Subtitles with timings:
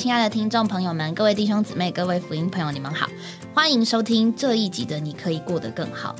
[0.00, 3.06] 亲爱的听众朋友们，各位弟兄姊妹，各位福音朋友，你们好，
[3.52, 6.16] 欢迎收听这一集的《你可以过得更好》。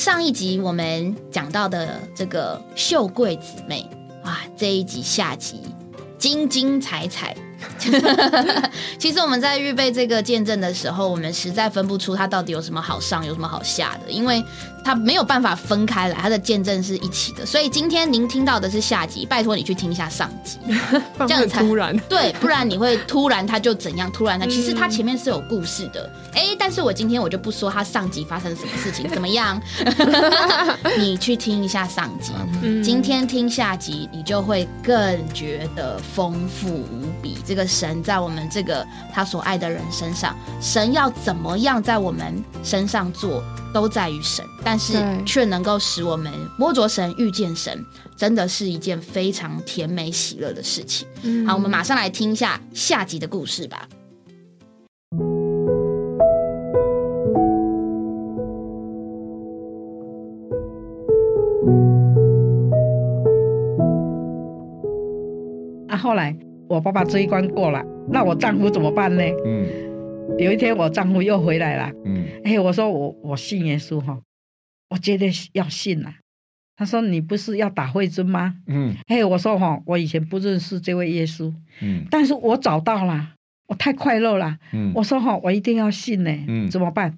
[0.00, 3.84] 上一集我们讲到的这个秀贵姊妹，
[4.22, 5.60] 哇，这一集下集
[6.16, 7.36] 精精彩彩。
[8.96, 14.40] 其实我们在预备这个见证的时候，我们实在分不出它到底有什么好上，有什么好下的，因为
[14.86, 17.44] 它没有办法分开来，它的见证是一起的。
[17.44, 20.58] 所以今天您听到的是下集，拜托你去听一下上集，
[21.26, 24.08] 这样才突然对，不然你会突然它就怎样？
[24.12, 29.60] 突然它其实它前面是有故事的，哎，但是我今天我就不说它上集发生什么事情，怎么样？
[30.96, 32.32] 你去听一下上集，
[32.80, 37.36] 今天听下集，你就会更觉得丰富无比。
[37.44, 43.42] 这个神在我们这个他所爱的人身上，神要怎么样在我们身上做，
[43.76, 44.94] 都在于神，但是
[45.26, 47.84] 却能够使我们摸着神、遇见神，
[48.16, 51.06] 真的是一件非常甜美喜乐的事情。
[51.46, 53.86] 好，我们马上来听一下下集的故事吧。
[65.90, 66.34] 啊，后来。
[66.68, 69.22] 我爸爸这一关过了，那我丈夫怎么办呢？
[69.44, 69.64] 嗯，
[70.38, 71.92] 有一天我丈夫又回来了。
[72.04, 74.20] 嗯，哎，我说我我信耶稣哈，
[74.90, 76.14] 我觉得要信了。
[76.76, 78.54] 他说你不是要打慧尊吗？
[78.66, 81.52] 嗯，哎，我说哈，我以前不认识这位耶稣。
[81.80, 83.32] 嗯，但是我找到了，
[83.68, 84.58] 我太快乐了。
[84.72, 86.30] 嗯，我说哈，我一定要信呢。
[86.46, 87.16] 嗯，怎么办？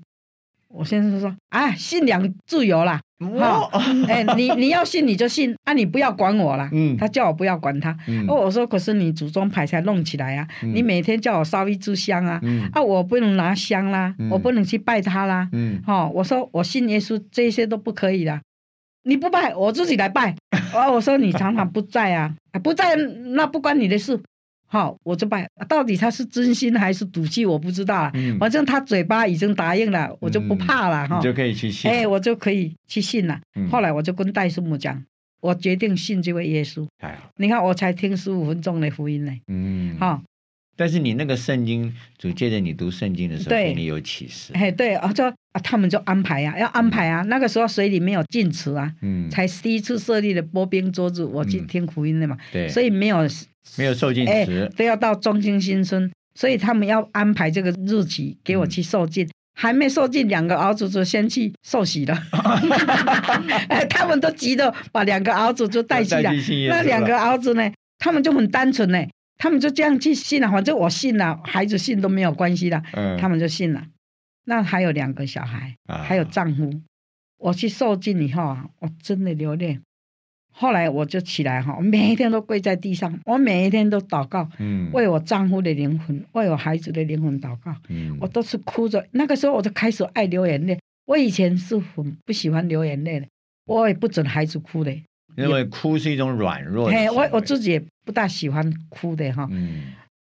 [0.69, 3.01] 我先生说啊，信仰自由啦。
[3.39, 3.71] 好，
[4.07, 6.69] 哎，你你要信你就信，啊，你不要管我啦。
[6.73, 7.91] 嗯，他叫我不要管他。
[8.29, 12.41] 哦，我说可是你祖宗牌才弄起来啊，你每天叫我烧一支香啊，
[12.73, 15.49] 啊，我不能拿香啦，我不能去拜他啦。
[15.53, 18.41] 嗯，好，我说我信耶稣，这些都不可以的。
[19.03, 20.37] 你不拜，我自己来拜。
[20.73, 22.95] 啊，我说你常常不在啊，不在
[23.35, 24.21] 那不关你的事。
[24.71, 25.43] 好，我就把。
[25.67, 28.13] 到底他是真心还是赌气，我不知道了。
[28.39, 31.09] 反正他嘴巴已经答应了，我就不怕了。
[31.09, 31.91] 哈，就可以去信。
[31.91, 33.41] 哎，我就可以去信了。
[33.71, 35.03] 后来我就跟戴师母讲，
[35.41, 36.87] 我决定信这位耶稣。
[37.37, 39.33] 你看，我才听十五分钟的福音呢。
[39.47, 40.23] 嗯，好。
[40.79, 44.53] 但是你那个圣经主借着你读圣经的时候，给你有启示。
[44.55, 47.23] 哎，对，啊，就啊，他们就安排呀，要安排啊。
[47.23, 52.39] 那个时候水里没有禁池啊，嗯，才第一次设立的波兵桌子，我去听福音的嘛。
[52.53, 53.19] 对，所以没有。
[53.77, 59.29] 没有受尽词，都要到中兴新村，所以他们要安排这个日期给我去受尽。
[59.55, 62.17] 还没受尽，两个儿子就先去受洗了。
[63.69, 66.33] 哎，他们都急着把两个儿子就带去了。
[66.71, 69.05] 那两个儿子呢，他们就很单纯呢，
[69.39, 70.51] 他们就这样去信了。
[70.51, 72.83] 反正我信了，孩子信都没有关系了。
[72.93, 73.87] 嗯，他们就信了。
[74.45, 76.71] 那还有两个小孩，还有丈夫。
[77.39, 79.79] 我去受尽以后啊，我真的流泪。
[80.51, 84.49] 后来我就起来哈，每一天都跪在地上，我每一天都祷告，
[84.93, 87.73] 为我丈夫的灵魂，为我孩子的灵魂祷告。
[88.21, 90.77] 我都是哭着，那个时候我就开始爱流眼泪。
[91.05, 93.27] 我以前是很不喜欢流眼泪的，
[93.67, 94.93] 我也不准孩子哭的，
[95.39, 96.91] 因为哭是一种软弱。
[96.91, 99.49] 嘿，我我自己也不大喜欢哭的哈。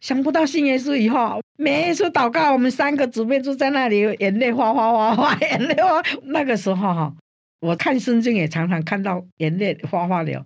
[0.00, 6.02] 想不到信耶稣以后，每一次祷告，我们三个姊妹就在那里眼泪哗哗哗哗，眼泪哗。
[6.24, 7.14] 那个时候哈。
[7.60, 10.44] 我看圣经也常常看到眼泪哗哗流，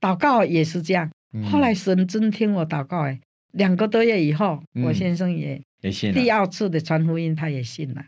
[0.00, 1.10] 祷告也是这样。
[1.50, 3.20] 后来神真听我祷告，哎，
[3.52, 8.02] 两个多月以后，我先生也也信了，第二次的传福音他也信了。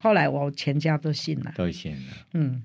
[0.00, 2.12] 后来我全家都信了，都信了。
[2.34, 2.62] 嗯，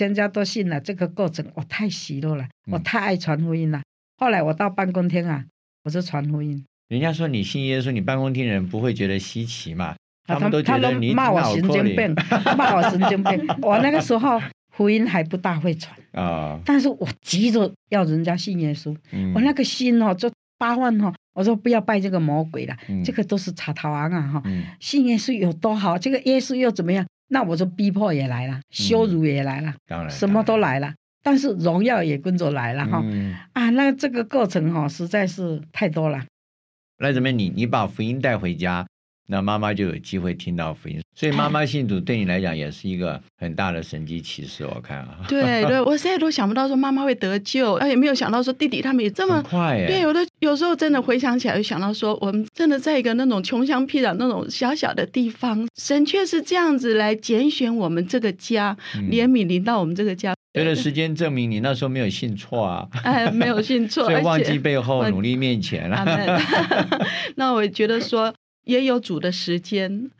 [0.00, 0.80] 全家都信了。
[0.80, 3.82] 这个过程我太喜乐了，我太爱传福音了。
[4.16, 5.44] 后来我到办公厅啊，
[5.84, 6.64] 我就传福音。
[6.88, 9.94] 人家说你信耶稣，你办公厅人不会觉得稀奇嘛？
[10.26, 12.14] 他们都觉得你骂我神经病，
[12.56, 13.46] 骂我神经病。
[13.60, 14.40] 我那个时候。
[14.72, 18.96] 福音还不大会传啊，但是我急着要人家信耶稣，
[19.34, 22.74] 我那个心哦，就八万哈，我说不要拜这个魔鬼了，
[23.04, 24.42] 这个都是插头王啊哈，
[24.78, 27.04] 信耶稣有多好，这个耶稣又怎么样？
[27.32, 30.92] 那我说逼迫也来了，羞辱也来了，当然什么都来了，
[31.22, 33.04] 但是荣耀也跟着来了哈，
[33.52, 36.24] 啊，那这个过程哈实在是太多了。
[36.98, 38.84] 那怎么你你把福音带回家？
[39.30, 44.66] 那妈妈就有机会听到福音，所以妈妈信主对你来讲也是一个很大的神迹启示。
[44.66, 49.86] 我看啊，对对， 我现在都想不到说妈妈会得救，也没有想到说弟弟他们也这么快。
[49.86, 58.76] 对，有的有时候真的回想起来，就想到说我们真的在一个那种穷乡僻壤、那种小小的地方，神却是这样子来拣选我们这个家，
[59.08, 60.34] 怜悯临到我们这个家。
[60.54, 66.04] 随着时间证明，你那时候没有信错啊，哎， 没有信错， 所以忘记背后，努力面前了。
[67.36, 68.34] 那我觉得说。
[68.70, 70.10] 也有主的时间，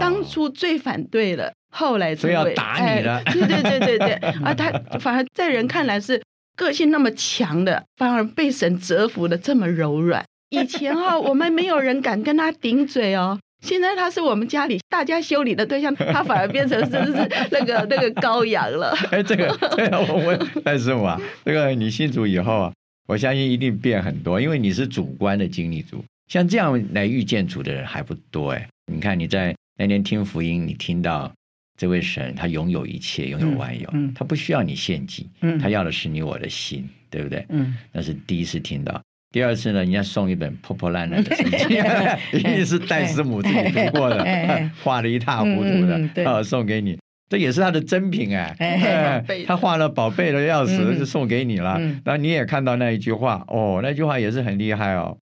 [0.00, 4.12] 当初最反对了，后来所以要打你了，对对对对对，
[4.42, 6.20] 啊，他反而在人看来是
[6.56, 10.24] 个性那么强的，反而被神折服的这么柔软。
[10.50, 13.38] 以前哈，我们没有人敢跟他顶嘴哦。
[13.60, 17.12] 现在他是我们家里大家修理的对象，他反而变成真是
[17.50, 18.96] 那个那个羔羊了。
[19.10, 22.72] 哎，这个这个我问戴师傅啊，这个你信主以后啊，
[23.08, 28.68] 我相信一定变很多，因为你是主观的经历主，像这样来遇见主的人还不多哎。
[28.92, 31.30] 你看你在那天听福音，你听到
[31.76, 35.28] 这位神他拥有一切，拥有万有，他不需要你献祭，
[35.60, 37.44] 他要的是你我的心，对不对？
[37.48, 39.00] 嗯，那是第一次听到。
[39.30, 41.78] 第二次呢，人家送一本破破烂烂的圣经，
[42.32, 46.98] 一定是戴师母自己读过的，画的一塌糊涂的，啊，送给你，
[47.28, 51.78] 这也是他的珍品哎，他画了宝贝的钥匙，就送给你了。
[52.04, 55.16] 然后你也看到那一句话，哦，那句话也是很厉害哦。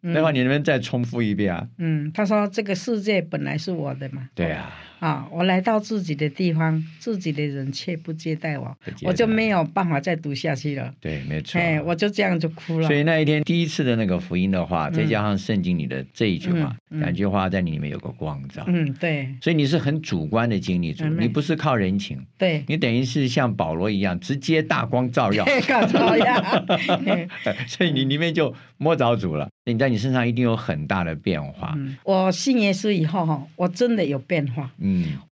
[0.00, 1.66] 那话你能不能再重复一遍啊？
[1.78, 4.28] 嗯，他说这个世界本来是我的嘛。
[4.34, 4.72] 对啊。
[4.98, 5.28] 啊！
[5.30, 10.92] 我来到自己的地方，自己的人却不接待我，我就没有办法再读下去了。
[11.00, 11.60] 对，没错。
[11.60, 12.86] 哎，我就这样就哭了。
[12.86, 18.64] 所以那一天第一次的那个福音的话，再加上圣经里的这一句话，两句话在你里面有个光照。
[18.66, 19.28] 嗯，对。
[19.40, 22.24] 所以你是很主观的经历主，你不是靠人情。
[22.36, 22.64] 对。
[22.66, 25.44] 你等于是像保罗一样，直接大光照耀。
[25.92, 26.66] 照耀。
[27.66, 29.48] 所以你里面就摸着主了。
[29.64, 31.76] 你在你身上一定有很大的变化。
[32.02, 34.70] 我信耶稣以后哈，我真的有变化。
[34.78, 34.87] 嗯，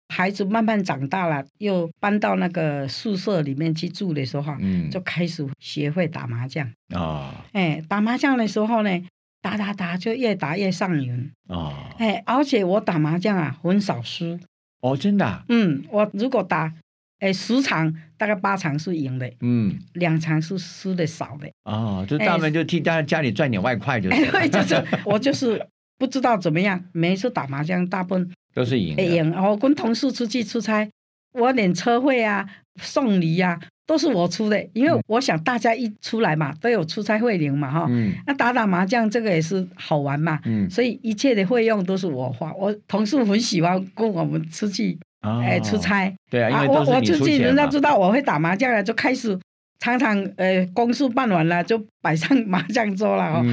[0.10, 7.46] 孩子慢慢长大了，又搬到那个宿舍里面去住的时候，嗯，就开始学会打麻将啊。
[7.54, 9.02] 哎，打麻将的时候呢，
[9.42, 11.94] 打打打就越打越上瘾啊。
[11.98, 14.38] 哎，而且我打麻将啊，很少输。
[14.82, 15.44] 哦，真的？
[15.48, 16.74] 嗯，我如果打。
[17.22, 21.48] 哎，十场大概八场是赢的，嗯，两场是输的少的。
[21.66, 24.50] 哦，就大门就替家家里赚点外快就是。
[24.50, 25.64] 就是 我就是
[26.00, 28.96] 不知道怎么样，每次打麻将大部分都是赢。
[28.98, 30.90] 赢，我跟同事出去出差，
[31.34, 32.48] 我连车费啊、
[32.82, 37.88] 送礼呀都是我出的，因为我想大家一出来嘛，都有出差费领嘛，哈。
[37.90, 38.14] 嗯。
[38.26, 42.54] 那打打麻将这个也是好玩嘛，嗯，所以一切的费用都是我花。
[42.54, 44.98] 我同事很喜欢跟我们出去。
[45.22, 49.40] 哎，出差对啊，因为我我出去，人家知道我会打麻将了，就开始
[49.78, 53.46] 常常呃，公事办完了就摆上麻将桌了哦。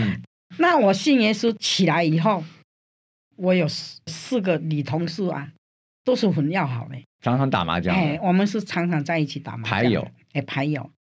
[0.57, 2.43] 那我信耶稣起来以后，
[3.39, 5.49] 我有四四个女同事啊，
[6.05, 7.95] 都是很要好的，常常打麻将。
[7.95, 9.71] 哎，我们是常常在一起打麻将。
[9.71, 10.91] 牌友，哎，牌友，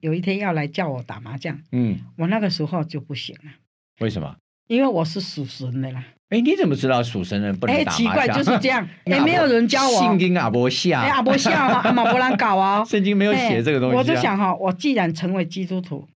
[0.00, 3.52] 有一天要来叫我打麻将，嗯，我那个时候就不行了。
[4.00, 4.34] 为什么？
[4.68, 6.02] 因为我是属神的啦。
[6.30, 8.06] 哎，你怎么知道属神人不能打麻将？
[8.06, 10.02] 哎，奇怪， 就是这样，也没有人教我。
[10.02, 12.82] 圣经阿伯下，阿伯下 阿玛伯兰搞啊。
[12.84, 13.96] 圣经没有写这个东西。
[13.96, 16.08] 我就想哈，我既然成为基督徒，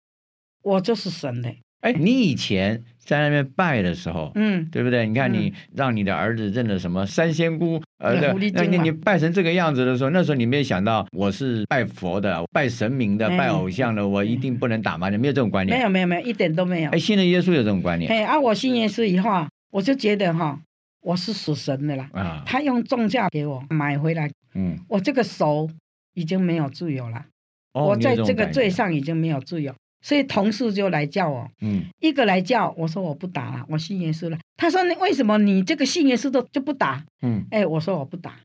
[0.63, 1.53] 我就是神的。
[1.85, 5.05] 哎，你以前在那边拜的时候，嗯，对不对？
[5.05, 8.19] 你看你让你的儿子认了什么三仙姑，呃，
[8.53, 15.77] 那你你拜成这个样子的时候，那时候你没有想到我是拜佛的、拜神明的、拜偶像的，我一定不能打麻将，没有这种观念。
[15.77, 16.89] 没有没有没有，一点都没有。
[16.89, 18.11] 哎，信了耶稣有这种观念。
[18.11, 19.47] 哎，啊，我信耶稣以后啊。
[19.71, 20.57] 我就觉得哈，
[21.01, 22.09] 我是属神的啦。
[22.13, 25.69] 啊，他用重价给我买回来，嗯，我这个手
[26.13, 27.25] 已经没有自由了。
[27.73, 34.37] 哦，我在这个罪上已经没有自由，所以同事就来叫我，嗯，一个来叫我说我不打了，我信耶稣了。
[34.55, 37.03] 他说你为什么你这个信耶稣都就不打？
[37.23, 38.35] 嗯，哎，我说我不打。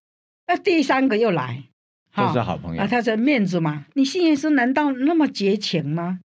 [0.46, 1.62] 那第三个又来，
[2.16, 2.86] 都是好朋友啊。
[2.86, 6.20] 他说面子嘛，你信耶稣难道那么绝情吗？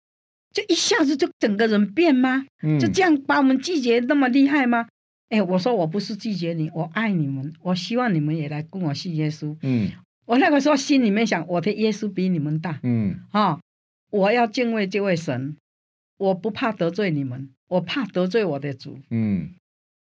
[0.53, 2.45] 就一下子就整个人变吗？
[2.81, 4.89] 就这样把我们拒绝那么厉害吗？
[5.29, 9.57] 哎，我说我不是拒绝你，我爱你们，我希望你们也来跟我信耶稣。
[9.63, 9.93] 嗯，
[10.27, 12.81] 我那个时候心里面想，我的耶稣比你们大。
[12.83, 13.61] 嗯，啊，
[14.11, 15.57] 我要敬畏这位神，
[16.19, 18.99] 我不怕得罪你们，我怕得罪我的主。
[19.11, 19.55] 嗯，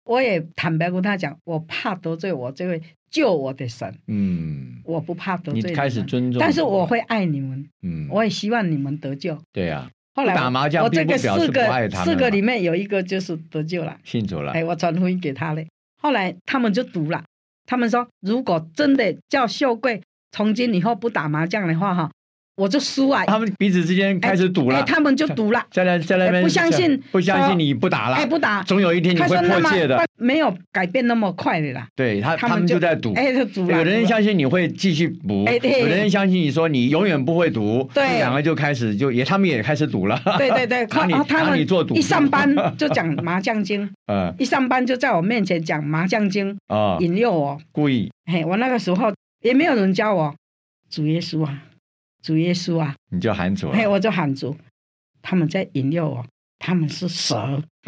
[0.04, 3.96] 我也坦白跟他讲，我怕得罪我这位救我的神。
[4.06, 5.70] 嗯，我不怕得罪。
[5.70, 7.68] 你开始尊重，但是我会爱你们。
[7.82, 9.38] 嗯，我也希望你们得救。
[9.52, 9.90] 对呀。
[10.16, 14.52] 后来打麻将，我这个四个四个里面有一个就是得救了，信主了。
[14.52, 15.66] 哎，我传福音给他嘞。
[16.00, 17.24] 后来他们就读了，
[17.66, 22.12] 他们说如果真的叫秀贵从今以后不打麻将的话，哈。
[22.56, 23.24] 我就输啊！
[23.26, 30.00] 他们彼此之间开始赌了，他们就赌了，在那在那边不相信，不相信你不打了，哎，不打，总有一天你会破戒的。
[30.16, 31.86] 没有改变那么快的啦。
[31.96, 33.76] 对他，他们就在赌，哎，就赌了。
[33.76, 40.20] 有的人相信你会继续赌，哎，对有的人相信你说你永远不会赌，对，两个就开始就也，他们也开始赌了。
[40.38, 48.10] 对对对， 他他们做赌，一上班就讲麻将经， 嗯，一上班就在我面前讲麻将经，啊，引诱我，故意。
[48.30, 50.32] 嘿，我那个时候也没有人教我，
[50.88, 51.62] 主耶稣啊。
[52.24, 54.56] 主耶稣啊，你就喊主，哎，我就喊主，
[55.20, 56.24] 他们在引诱我，
[56.58, 57.62] 他们是蛇，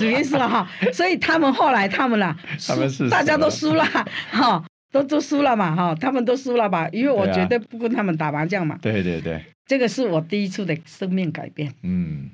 [0.00, 2.36] 主耶稣哈，所以他们后来他们啦，
[2.66, 3.84] 他们是大家都输了。
[3.84, 12.30] 哈，都都输了嘛哈，他们都输了吧，因为我绝对不跟他们打麻将嘛，对对对，这个是我第一次的生命改变，嗯。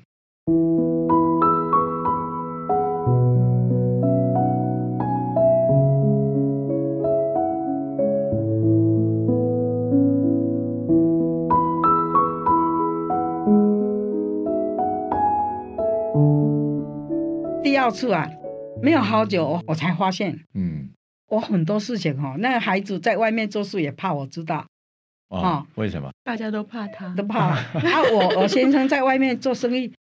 [17.89, 18.29] 到处啊，
[18.83, 20.91] 没有好久，我才发现，嗯，
[21.27, 24.63] 我很多事情哈，那个孩子在外面做事也怕我知道，
[25.29, 26.11] 哦，为什么？
[26.23, 27.47] 大家都怕他，都怕。
[27.47, 27.63] 啊，
[28.13, 29.91] 我 我先生在外面做生意，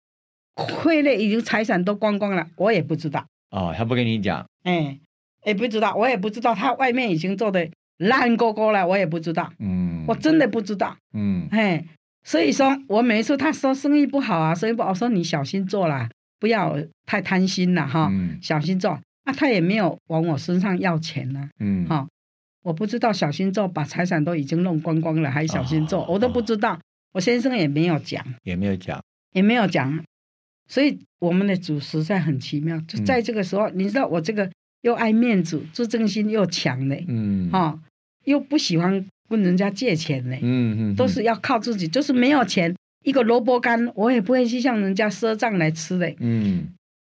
[0.54, 3.24] 亏了已经财产都光光了，我也不知道。
[3.52, 4.98] 哦，他不跟你讲，哎，
[5.46, 7.66] 也不知道，我也不知道他外面已经做的
[7.96, 9.50] 烂勾勾了，我也不知道。
[9.60, 10.94] 嗯，我真的不知道。
[11.14, 11.82] 嗯，哎，
[12.22, 16.06] 所以说我每一次他说生意不好啊，生意不好，我说你小心做啦，
[16.38, 16.76] 不要
[17.06, 18.98] 太贪心了哈，小心做。
[19.24, 21.48] 啊，他也没有往我身上要钱呢。
[21.60, 22.06] 嗯，哈，
[22.62, 26.78] 我不知道小心做把财产都已经弄光光了，还小心做，我都不知道。
[27.12, 29.02] 我先生也没有讲，也没有讲，
[29.32, 30.02] 也没有讲。
[30.66, 34.50] 所以我们的主实在很奇妙，就在这个时候，你知道我这个
[34.82, 37.78] 又爱面子、自尊心又强的，嗯，哈，
[38.24, 46.74] 又不喜欢问人家借钱的，嗯嗯，都是要靠自己，就是没有钱，一个萝卜干，我也不会去向人家赊账来吃的，嗯，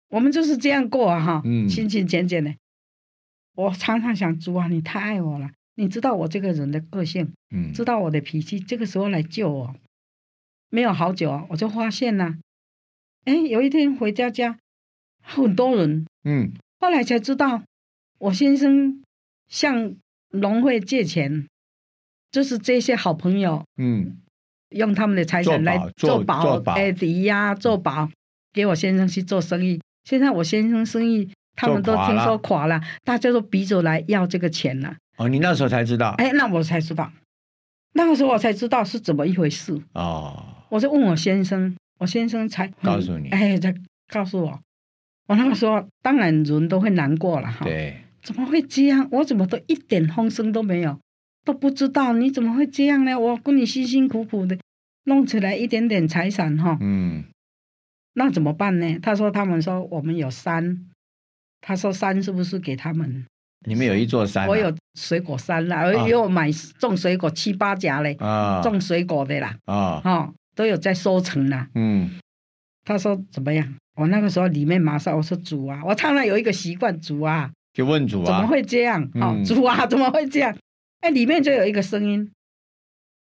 [0.09, 2.55] 我们就是这样过啊，哈，勤勤俭俭的。
[3.55, 9.75] 我常常想，主啊，你太爱我了，你知道我这个人的个性，嗯，知道我的脾气，这个时候来救我，
[10.71, 12.37] 没有好久啊，我就发现了。
[13.25, 14.59] 哎，有一天回家家，
[15.23, 17.63] 很多人，嗯，后来才知道，
[18.19, 19.03] 我先生
[19.49, 19.95] 向
[20.31, 21.47] 农会借钱，
[22.31, 24.17] 就是这些好朋友，嗯，
[24.71, 28.09] 用他们的财产来做保，哎，抵押做保，
[28.53, 29.81] 给我先生去做生意。
[30.05, 34.97] 现在我先生生意，他们都听说垮了，大家都逼着来要这个钱了。
[35.19, 36.15] 哦，你那时候才知道？
[36.19, 37.13] 哎，那我才知道，
[37.93, 39.81] 那个时候我才知道是怎么一回事。
[39.95, 41.75] 哦，我就问我先生。
[42.01, 43.75] 我先生才告诉你，哎，才
[44.11, 44.59] 告诉我。
[45.27, 47.67] 我那个时候当然人都会难过了哈。
[47.67, 49.07] 对，怎么会这样？
[49.13, 50.99] 我怎么都一点风声都没有，
[51.51, 53.19] 都不知道你怎么会这样呢？
[53.19, 54.57] 我跟你辛辛苦苦的
[55.07, 56.79] 弄起来一点点财产哈。
[56.81, 57.25] 嗯。
[58.15, 58.99] 那怎么办呢？
[59.03, 60.87] 他说他们说我们有山，
[61.61, 63.27] 他说山是不是给他们？
[63.67, 64.47] 你们有一座山？
[64.47, 68.17] 我有水果山啦，而又买种水果七八家嘞，
[68.63, 69.57] 种水果的啦。
[69.65, 70.01] 啊。
[70.01, 70.33] 哈。
[70.55, 71.67] 都有在收成了。
[71.75, 72.11] 嗯，
[72.85, 73.75] 他说怎么样？
[73.97, 79.03] 我那个时候里面马上我说主啊，我常常有一个习惯，主啊，就问主啊，怎么会这样？
[79.15, 80.55] 哦，主啊，怎么会这样？
[81.01, 82.31] 哎，里面就有一个声音，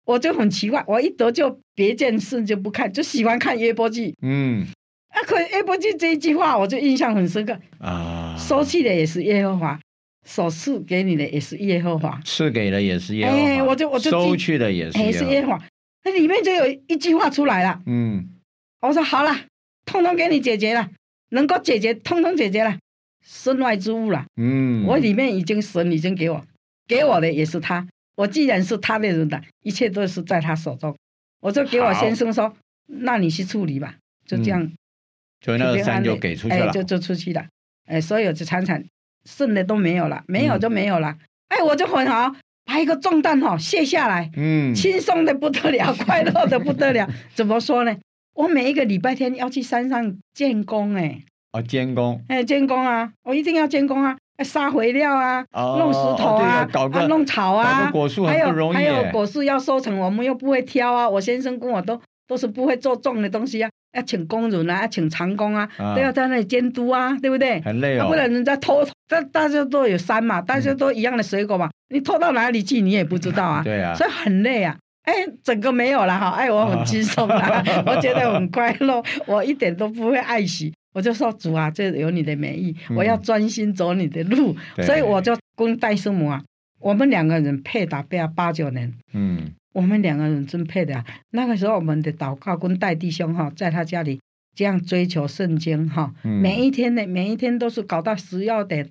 [0.05, 4.15] 我就很奇怪，我一得就别件事就不看，就喜欢看约伯记。
[4.23, 4.67] 嗯，
[5.11, 9.79] 啊，可约伯记这一句话我就印象很深刻啊，收去的也是耶和华，
[10.27, 15.65] 所赐给你的也是耶和华，赐给的也是耶和华，哎，我就我就收去的也是耶和华。
[16.05, 18.29] 那里面就有一句话出来了，嗯，
[18.81, 19.37] 我说好了，
[19.85, 20.89] 通通给你解决了，
[21.31, 22.79] 能够解决，通通解决了，
[23.25, 26.43] 身外之物了，嗯，我里面已经神已经给我，
[26.89, 30.97] 给我的也是他，我既然是他的人的，一切都是在他手中，
[31.41, 32.53] 我就给我先生说，
[32.87, 33.95] 那你去处理吧，
[34.27, 34.73] 就这样，
[35.41, 37.47] 就那个山就给出去了，就就出去了，
[37.85, 38.83] 哎，所有的财产
[39.25, 41.17] 剩的都没有了，没有就没有了，
[41.49, 42.35] 哎，我就很好。
[42.65, 47.09] 把一个重担哈卸下来，嗯，轻松的不得了， 快乐的不得了。
[47.35, 47.97] 怎么说呢？
[48.35, 61.09] 我每一个礼拜天要去山上监工，哎，啊，监工，哎，监工啊，我一定要监工啊，杀肥料啊，弄石头啊，啊，弄草啊，果树还有还有果树要收成，我们又不会挑啊。
[61.09, 63.69] 我先生跟我都都是不会做重的东西啊。
[63.95, 65.67] 要请工人啊，要请长工啊，
[65.97, 67.61] 都要在那里监督啊，对不对？
[67.63, 73.63] 很累哦，不然人家偷，大大家都有山嘛，大家都一样的水果嘛，你偷到哪里去，你也不知道啊。
[73.65, 74.77] 对啊，所以很累啊。
[75.05, 80.71] 哎，整个没有了哈，哎，我很轻松啊， 我觉得很快乐，我一点都不会爱惜。
[80.99, 86.43] 我就说主啊，这有你的美意，我要专心走你的路，所以我就跟戴师母啊，
[86.81, 88.93] 我们两个人配搭配了八九年。
[89.13, 89.53] 嗯。
[89.75, 91.05] 我们两个人真配的啊！
[91.31, 94.19] 那个时候，我们的祷告跟戴弟兄哈，在他家里
[94.57, 98.89] 这样追求圣经哈，每一天呢，每一天都是搞到十二点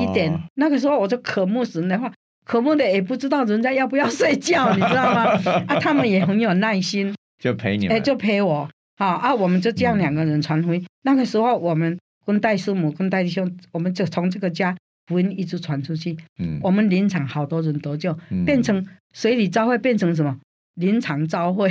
[0.00, 0.32] 一点。
[0.54, 2.10] 那个时候，我就渴慕神的话，
[2.46, 5.24] 渴慕的也不知道人家要不要睡觉，你知道吗？
[5.68, 8.66] 啊，他们也很有耐心，就陪你，哎，就陪我。
[9.00, 10.86] 好啊，我们就这样两个人传福音。
[11.02, 14.76] 那个时候，我们跟戴师母、跟戴弟兄，我们就从这个家
[15.06, 16.14] 福音一直传出去。
[16.38, 18.86] 嗯，我们林场好多人得救，变成。
[19.12, 20.38] 水里招会变成什么？
[20.74, 21.68] 林场招会，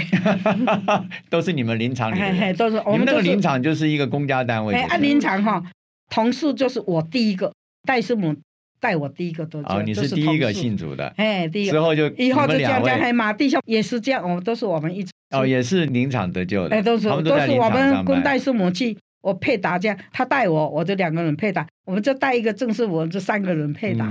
[1.29, 4.73] 都是你们林场里，都是我们那个林场就是一个公家单位。
[4.73, 5.63] 哎，按林场哈，
[6.09, 8.35] 同事就是我第一个戴师母
[8.81, 18.97] 带我第一个都哦，你是第一个信主的，哎，第一个之后就以后就这样，还马弟兄也是这样，我们都是我们一哦，也是林场得救的，哎，都是都是我们跟戴师母去。
[19.21, 24.09] 我配打这样，他带我，我就两个人配打，我们就带一个正式，我们这三个人配打，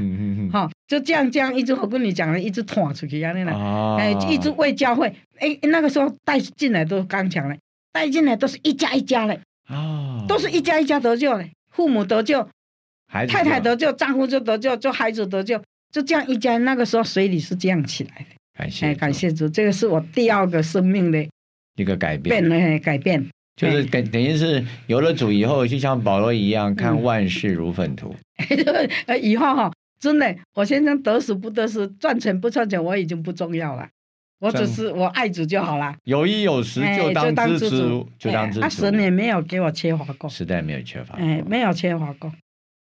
[0.52, 7.58] 好，就这样这样一直我跟你讲了，一直拖出去，啊，那了，哎，一直为教会，哎，那个时候带进来都刚强嘞，
[7.90, 12.46] 带进来都是一家一家嘞，哦，都是一家一家得救嘞，父母得救，
[13.10, 15.58] 孩子太太得救，丈夫就得救，就孩子得救，
[15.90, 16.58] 就这样一家。
[16.58, 18.37] 那个时候水里是这样起来的。
[18.58, 21.24] 感谢，感谢主，这个是我第二个生命的
[21.76, 23.24] 一个改变，变改变，
[23.54, 28.12] 就是等等于是有了主以后，就像保罗一样，看万事如粪土。
[29.22, 33.88] 以后哈，真的，我现在得死不得死，赚钱不赚钱，我已经不重要了。
[34.40, 38.60] 我只是我爱主就好了，有衣有食就当知足，就当知足。
[38.60, 42.32] 他十年没有给我缺乏过，时代没有缺乏，哎，没有缺乏过。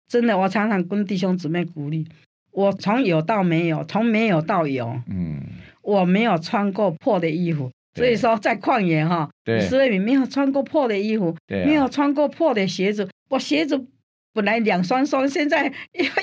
[0.09, 2.05] 真的，我常常跟弟兄姊妹鼓励，
[2.51, 5.41] 我从有到没有，从没有到有，嗯，
[5.83, 13.85] 我没有穿过破的衣服，所以说在旷野哈，对，所以没有穿过破的衣服，没有穿过破的鞋子，我鞋子。
[14.33, 15.69] 本来两双双，现在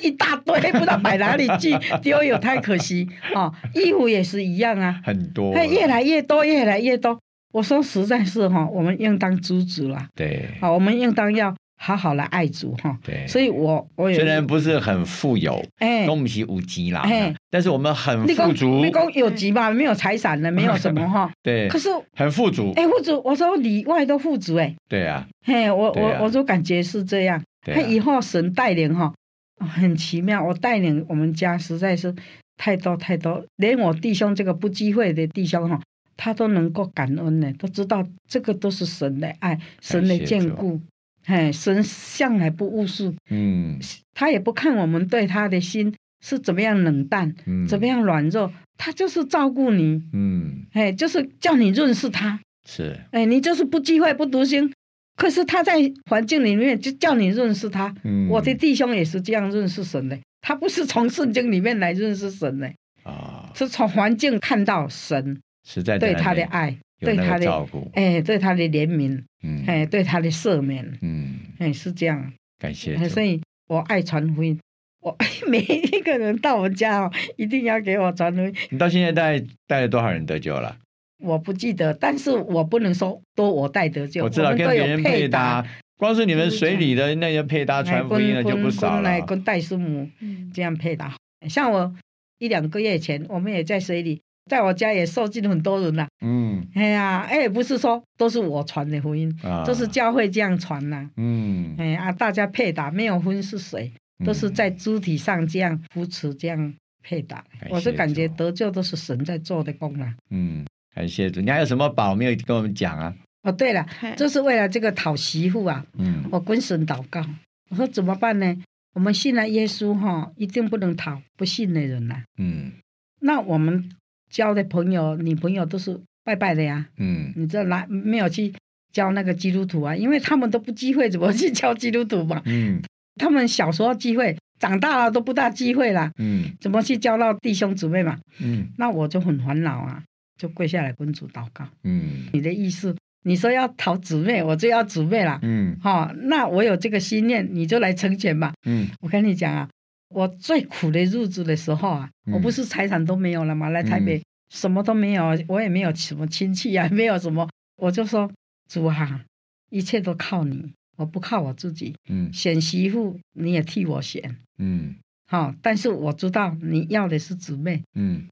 [0.02, 3.52] 一大堆，不知道摆哪里去， 丢有太可惜哦。
[3.74, 7.20] 衣服也是一样啊，很多，越来越多，越来越多。
[7.52, 10.06] 我说实在是哈，我们应当阻止了。
[10.14, 12.98] 对，好，我们应当要好好来爱主哈。
[13.02, 18.84] 对，所以我我虽然不是很富有，哎，跟我们是无极啦，哎，但是我们很富足。
[18.84, 19.70] 你讲有级嘛？
[19.70, 21.30] 没有财产的，没有什么哈。
[21.42, 22.72] 对，可是很富足。
[22.76, 24.74] 哎，富足，我说里外都富足哎。
[24.88, 25.26] 对啊。
[25.44, 27.42] 嘿，我我我就感觉是这样。
[27.62, 29.14] 他以后神带领哈，
[29.60, 30.44] 很奇妙。
[30.44, 32.14] 我带领我们家实在是
[32.56, 35.80] 太多太多，连我弟兄这个不机会的弟兄哈，
[36.16, 40.80] 他都能够感恩呢，都知道这个都是神的爱，神的眷顾。
[41.28, 43.14] 嘿，神向来不误事。
[43.28, 43.78] 嗯，
[44.14, 45.94] 他也不看我们对他的心
[46.24, 47.34] 是怎么样冷淡，
[47.68, 50.02] 怎么样软弱，他就是照顾你。
[50.14, 52.40] 嗯，哎，就是叫你认识他。
[52.66, 54.72] 是，哎，你就是不机会不读心。
[55.16, 57.94] 可是他在环境里面就叫你认识他，
[58.30, 60.18] 我的弟兄也是这样认识神的。
[60.40, 65.38] 他不是从圣经里面来认识神的，啊，是从环境看到神，
[65.68, 72.32] 实在对他的爱，对他的照顾，哎，对他的怜悯，嗯，哎，对他的赦免，嗯，哎，是这样。
[72.58, 72.96] 感谢。
[73.08, 74.58] 所以我爱传福音，
[75.00, 75.16] 我
[75.48, 78.54] 每一个人到我家哦，一定要给我传福音。
[78.70, 80.76] 你到现在带带了多少人得救了？
[81.20, 84.22] 我不记得，但是我不能说都我带得救。
[84.22, 89.20] 我知道跟别人配搭，光是你们水里的那些配搭传福音的就不少了。
[89.22, 90.08] 跟戴师母
[90.54, 91.16] 这样配搭，
[91.48, 91.92] 像我
[92.38, 96.08] 一两个月前，我们也在水里，在我家也受尽很多人了。
[96.20, 99.32] 嗯，哎呀，哎，不是说都是我传的福音，
[99.66, 101.08] 都是教会这样传呐。
[101.16, 103.92] 嗯，哎啊，大家配搭没有分是谁，
[104.24, 107.44] 都是在肢体上这样扶持，这样配搭。
[107.70, 110.14] 我是感觉得救都是神在做的功啊。
[110.30, 110.64] 嗯。
[110.94, 113.14] 感谢主，你还有什么宝没有跟我们讲啊？
[113.42, 115.86] 哦，对了，就是为了这个讨媳妇啊。
[115.96, 117.24] 嗯，我跟神祷告，
[117.70, 118.56] 我说怎么办呢？
[118.94, 122.24] 我们信了耶稣哈，一定不能讨不信的人呐。
[122.36, 122.72] 嗯，
[123.20, 123.88] 那我们
[124.30, 126.86] 交的朋友、女朋友都是拜拜的呀。
[126.98, 128.52] 嗯，你知道哪没有去
[128.92, 129.94] 交那个基督徒啊？
[129.94, 132.42] 因为他们都不机会，怎么去交基督徒嘛？
[132.46, 132.80] 嗯，
[133.16, 136.10] 他们小时候机会，长大了都不大机会了。
[136.18, 138.18] 嗯，怎么去交到弟兄姊妹嘛？
[138.40, 140.02] 嗯，那我就很烦恼啊。
[140.38, 141.66] 就跪下来跟主祷告。
[141.82, 145.36] 嗯，你的意思，你说要讨姊妹，我就要姊妹了。
[145.42, 148.54] 嗯，好，那我有这个心念，你就来成全吧。
[148.64, 149.68] 嗯，我跟你讲啊，
[150.08, 153.68] 我最苦的日子的时候啊，我不是财产都没有了吗？
[153.70, 158.30] 来台北什么都没有，我也没有什么亲戚啊， 没有什么，我就说
[158.68, 159.24] 主啊，
[159.70, 161.94] 一切都靠你，我不靠我自己。
[162.08, 164.36] 嗯，选媳妇你也替我选。
[164.58, 167.82] 嗯，好，但是我知道你要的是姊妹。
[167.94, 168.28] 嗯，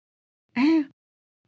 [0.55, 0.63] 哎。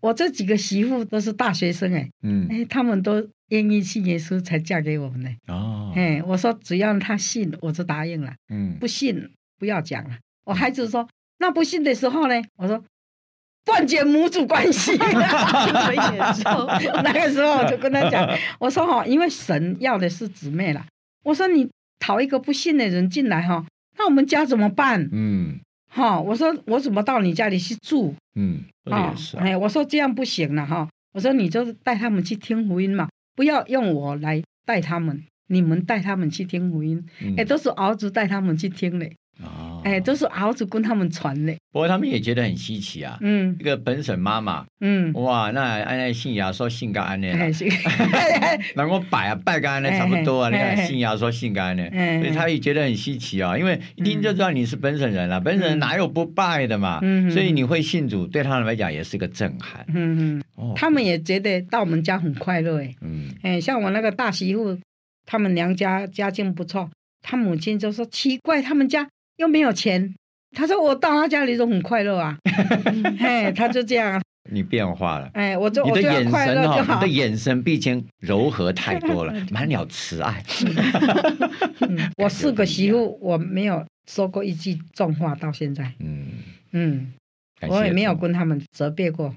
[0.00, 5.30] 我这几个媳妇都是大学生哎，嗯，哎，他们都愿意信耶稣才嫁给我们呢。
[5.48, 8.32] 哦，哎，我说只要他信，我就答应了。
[8.48, 9.28] 嗯，不信
[9.58, 10.16] 不要讲了。
[10.44, 11.06] 我孩子说，
[11.38, 12.42] 那不信的时候呢？
[12.56, 12.82] 我说
[13.64, 14.96] 断绝母子关系。
[17.02, 18.26] 那个时候我就跟他讲，
[18.58, 20.86] 我说哈，因为神要的是姊妹了。
[21.24, 21.68] 我说你
[21.98, 23.64] 讨一个不信的人进来哈，
[23.98, 25.08] 那我们家怎么办？
[25.12, 25.60] 嗯。
[25.90, 28.14] 哈，我说我怎么到你家里去住？
[28.34, 30.88] 嗯，啊，哎，我说这样不行了哈。
[31.12, 37.04] 我说你就带他们去听福音嘛，不要用我来带他们，你们带他们去听福音。
[37.36, 39.16] 哎，都是儿子带他们去听嘞。
[39.42, 41.52] 哦，哎，都是儿子跟他们传的。
[41.70, 43.18] 不过他们也觉得很稀奇啊。
[43.20, 47.28] 嗯，一个本省妈妈，嗯，哇，那按那信雅说性格安呢？
[48.74, 50.50] 那我 拜啊拜跟安呢差不多啊。
[50.50, 51.88] 你看信雅说性格安呢，
[52.20, 53.56] 所以他也觉得很稀奇啊。
[53.56, 56.98] 因为一听就知道你是本省人了，本省人哪有不拜的嘛？
[57.02, 59.84] 嗯，所以你会信主，对他们来讲也是个震撼。
[59.94, 62.92] 嗯嗯，哦，他们也觉得到我们家很快乐哎。
[63.02, 64.76] 嗯，哎，像我那个大媳妇，
[65.26, 66.90] 他们娘家家境不错，
[67.22, 69.06] 他母亲就说奇怪，他们家。
[69.38, 70.14] 又没有钱，
[70.52, 72.36] 他说我到他家里都很快乐啊，
[73.18, 74.20] 嘿，他就这样，
[74.50, 80.44] 你变化了，哎，我就你的眼神哈，你的眼神毕竟柔和太多了， 满了慈爱。
[82.16, 86.26] 我四个媳妇，我没有说过一句重话，到现在，嗯
[86.72, 87.12] 嗯，
[87.68, 89.34] 我也没有跟他们责备过，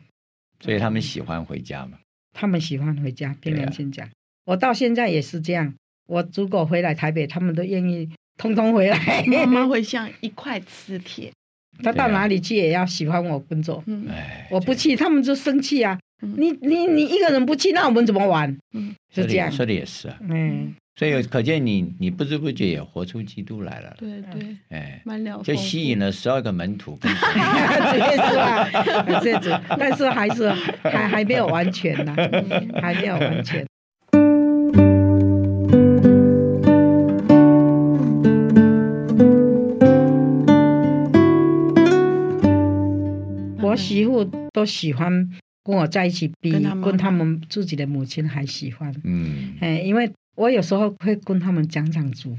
[0.60, 1.98] 所以他们喜欢回家嘛。
[2.34, 4.10] 他们喜欢回家，跟年轻讲，
[4.46, 5.74] 我到现在也是这样。
[6.08, 8.10] 我如果回来台北，他们都愿意
[8.42, 9.24] 通通回来。
[9.28, 11.32] 妈妈会像一块磁铁。
[11.84, 13.84] 他到哪里去也要喜欢我工作，
[14.52, 15.98] 我不去，他们就生气啊！
[16.22, 18.56] 你你你一个人不去，那我们怎么玩？
[19.12, 20.18] 是这样说的也是啊。
[20.30, 23.96] 嗯，所以可见你你不知不觉也活出基督来了。
[23.98, 27.00] 对对，哎，蛮了就吸引了十二个门徒。
[27.02, 28.70] 这也是啊，
[29.24, 30.52] 这样子，但是还是
[30.84, 32.14] 还还没有完全呢，
[32.80, 33.66] 还没有完全。
[43.92, 44.24] 媳妇
[44.54, 45.30] 都喜欢
[45.64, 48.94] 跟我在一起，比跟他们自己的母亲还喜欢。
[49.04, 52.36] 嗯，哎，因为我有时候会跟他们讲讲主，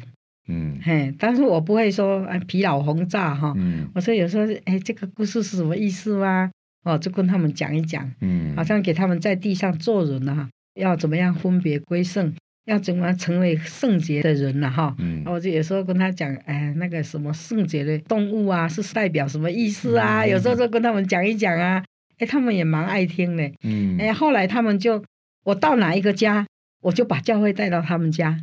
[0.49, 3.53] 嗯，嘿，但是我不会说啊疲劳轰炸哈。
[3.57, 6.51] 嗯，我说有时候哎这个故事是什么意思吗？
[6.85, 12.35] 哦，就跟他们讲一讲，嗯，好像给他们在地上做人啊，要怎么样分别归圣。
[12.67, 14.71] 要怎么成为圣洁的人呢？
[14.71, 14.97] 哈，
[15.27, 20.25] 我就有时候跟他讲，哎，那个什么圣洁的动物啊，是代表什么意思啊？
[20.25, 21.85] 有时候就跟他们讲一讲啊，
[22.19, 23.53] 哎，他们也蛮爱听的。
[23.63, 25.05] 嗯，哎，后来他们就，
[25.43, 26.47] 我到哪一个家，
[26.83, 28.41] 我就把教会带到他们家。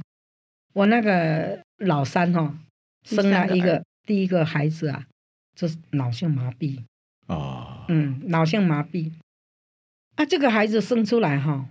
[0.74, 2.58] 我那个老三哈，
[3.06, 5.06] 生了一个第一个孩子啊，
[5.56, 6.80] 就是脑性麻痹。
[7.28, 9.14] 哦，嗯，脑性麻痹。
[10.16, 11.70] 啊，这个孩子生出来哈，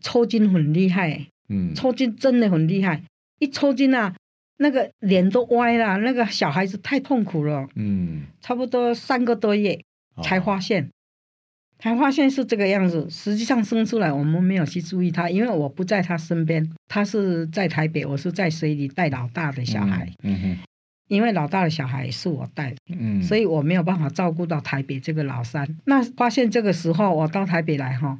[0.00, 1.26] 抽筋很厉害。
[1.48, 3.02] 嗯，抽筋真的很厉害，
[3.38, 4.14] 一抽筋啊，
[4.58, 7.66] 那个脸都歪了，那个小孩子太痛苦了。
[7.74, 9.80] 嗯，差不多三个多月
[10.22, 10.90] 才发现，
[11.78, 13.08] 才发现是这个样子。
[13.10, 20.08] 实际上生出来我们没有去注意他，因为我不在他身边，他是在台北，我是在水里带老大的小孩。
[20.22, 20.58] 嗯哼，
[21.08, 25.76] 因为老大的小孩是我带，嗯，所以我没有办法照顾到台北这个老三。
[25.84, 28.18] 那发现这个时候我到台北来哈，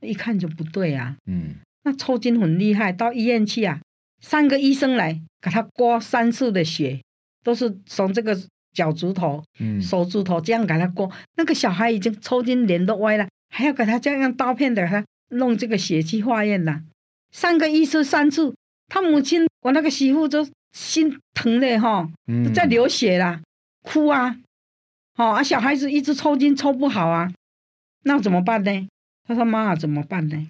[0.00, 1.16] 一看就不对啊。
[1.26, 1.54] 嗯。
[1.84, 3.80] 那抽筋很厉害，到医院去啊，
[4.20, 7.02] 三个医生来给他刮三次的血，
[7.42, 8.34] 都是从这个
[8.72, 9.44] 脚趾头、
[9.82, 11.06] 手指头这样给他刮。
[11.36, 16.82] 那个小孩已经抽筋，脸都歪了，还要给他这样用刀片的他弄这个血去化验呐。
[17.32, 18.54] 三个医生三次，
[18.88, 22.08] 他母亲我那个媳妇就心疼的哈，
[22.44, 23.42] 都在流血啦，
[23.82, 24.36] 哭啊，
[25.16, 27.30] 哦啊，小孩子一直抽筋抽不好啊，
[28.04, 28.88] 那怎么办呢？
[29.28, 30.48] 他说妈怎么办呢？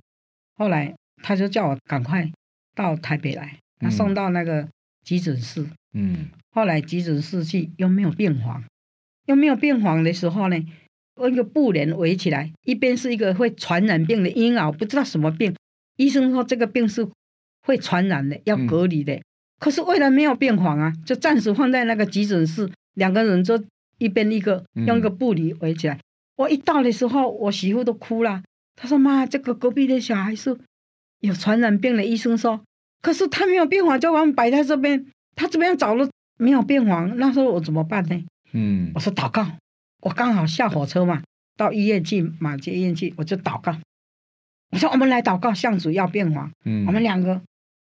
[0.56, 0.94] 后来。
[1.26, 2.30] 他就叫我赶快
[2.74, 4.68] 到台北来，他送到那个
[5.02, 5.66] 急诊室。
[5.94, 8.62] 嗯，后来急诊室去又没有病房，
[9.24, 10.56] 又没有病房的时候呢，
[11.16, 15.54] 用一个布帘围起来，一边是一个会传染病的婴儿，不知道什么病。
[15.96, 17.08] 医生说这个病是
[17.62, 19.18] 会传染的，要隔离的。
[19.58, 23.64] 可是为了没有病房啊，就暂时放在那个急诊室，两个人就
[23.96, 25.98] 一边一个用个布帘围起来。
[26.36, 28.42] 我一到的时候，我媳妇都哭了，
[28.76, 30.58] 她说：“妈，这个隔壁的小孩是。”
[31.26, 32.60] 有传染病的医生说，
[33.00, 35.06] 可是他没有病房，就把我们摆在这边。
[35.36, 36.08] 他这边找了
[36.38, 38.24] 没有病房，那时候我怎么办呢？
[38.52, 39.44] 嗯，我说祷告。
[40.00, 41.22] 我刚好下火车嘛，
[41.56, 43.76] 到医院去马街医院去，我就祷告。
[44.70, 46.52] 我说我们来祷告，向主要病房。
[46.64, 47.40] 嗯，我们两个，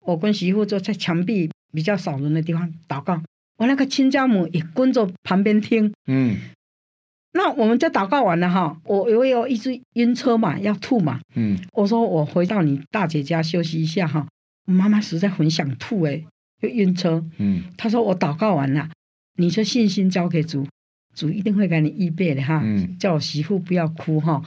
[0.04, 3.20] 我跟媳妇就在墙壁比较少人的地方祷告。
[3.56, 5.92] 我那个亲家母也跟着旁边听。
[6.06, 6.36] 嗯。
[7.34, 11.20] 那我们就祷告完了哈，我我有一直晕车嘛，要吐嘛。
[11.34, 14.26] 嗯，我说我回到你大姐家休息一下哈，
[14.66, 16.22] 妈妈实在很想吐哎，
[16.60, 17.24] 又晕车。
[17.38, 18.88] 嗯，他说我祷告完了，
[19.38, 20.66] 你就信心交给主，
[21.14, 22.60] 主一定会给你预备的哈。
[22.62, 24.42] 嗯，叫我媳妇不要哭哈。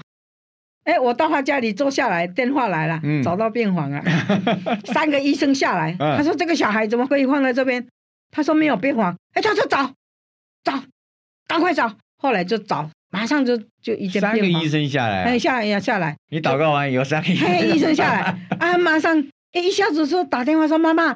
[0.84, 4.04] 哎，我到他家里坐下来，电话来了，找到病房了，
[4.94, 7.88] 三个医生下来，他说这个小孩怎么可以放在这边？
[8.30, 9.18] 他说没有病房。
[9.34, 9.92] 哎，他说找
[10.64, 10.84] 找，
[11.48, 11.98] 赶快找。
[12.26, 16.18] 后来就找，马上就就一三个医生下来，哎，下来呀下来。
[16.32, 21.16] 你祷告完以后，三个医生下来啊，马上一下子说打电话说妈妈，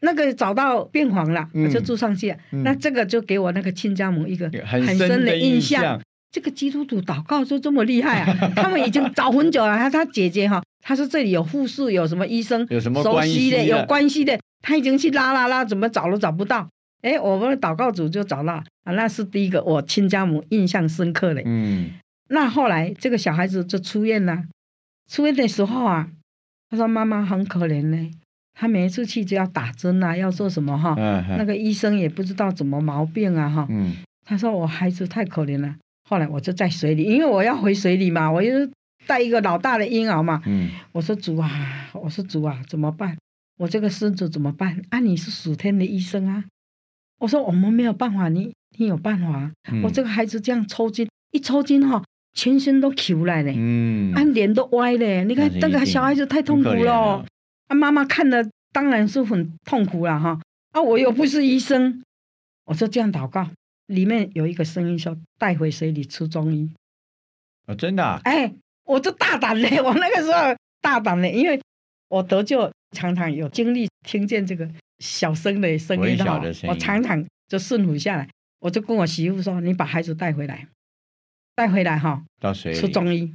[0.00, 2.34] 那个找到病房了，我就住上去。
[2.64, 6.00] 那这个就给我那个亲家母一个很深的印象。
[6.32, 8.36] 这个基督徒祷告就这么厉害啊！
[8.58, 9.78] 他们已经找很久了。
[9.78, 16.68] 他他姐姐哈，他说这里有护士，有什么医生，有什么熟悉的，有关系的，他已经去拉拉拉，怎么找都找不到。
[17.04, 21.42] 哎，我们的祷告组就找到啊，那是第一个我亲家母印象深刻的。
[21.44, 21.90] 嗯，
[22.30, 24.44] 那后来这个小孩子就出院了，
[25.10, 26.08] 出院的时候啊，
[26.70, 28.10] 他说妈妈很可怜呢，
[28.54, 30.94] 他每一次去就要打针啊，要做什么哈，
[31.36, 33.66] 那个医生也不知道怎么毛病啊哈。
[33.68, 35.76] 嗯，他说我孩子太可怜了，
[36.08, 38.66] 后来我就在水里，因为我要回水里嘛，我又
[39.06, 40.40] 带一个老大的婴儿嘛。
[40.46, 43.14] 嗯，我说主啊，我说主啊，怎么办？
[43.58, 44.80] 我这个孙子怎么办？
[44.88, 46.44] 啊，你是属天的医生啊。
[47.24, 49.50] 我说我们没有办法，你你有办法。
[49.82, 55.24] 我这个孩子这样抽筋，一抽筋哈，全身都起不来了，嗯，啊脸都歪了。
[55.24, 57.24] 你看这个小孩子太痛苦了，
[57.68, 60.38] 啊妈妈看了当然是很痛苦了哈。
[60.72, 62.02] 啊我又不是医生，
[62.66, 63.48] 我说这样祷告，
[63.86, 66.70] 里面有一个声音说带回水里吃中医。
[67.64, 68.04] 啊真的？
[68.24, 68.52] 哎，
[68.84, 71.58] 我就大胆嘞， 我那个时候大胆嘞，因为
[72.08, 74.68] 我得救常常有经历，听见这个。
[75.04, 78.26] 小声的声音哈，我常常就顺服下来，
[78.58, 80.66] 我就跟我媳妇说：“你把孩子带回来，
[81.54, 83.30] 带回来哈，到水出中医。”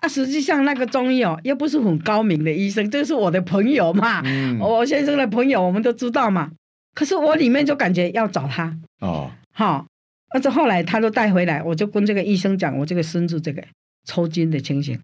[0.00, 4.22] 啊，实际上那个中医哦，又不是很高明的医生，这是我的朋友嘛，
[4.58, 6.50] 我先生的朋友，我们都知道嘛。
[6.94, 9.86] 可是我里面就感觉要找他哦，好，
[10.30, 13.62] 而且后来他都带回来，我就跟这个医生讲我这个孙子这个
[14.06, 14.98] 抽筋的情形。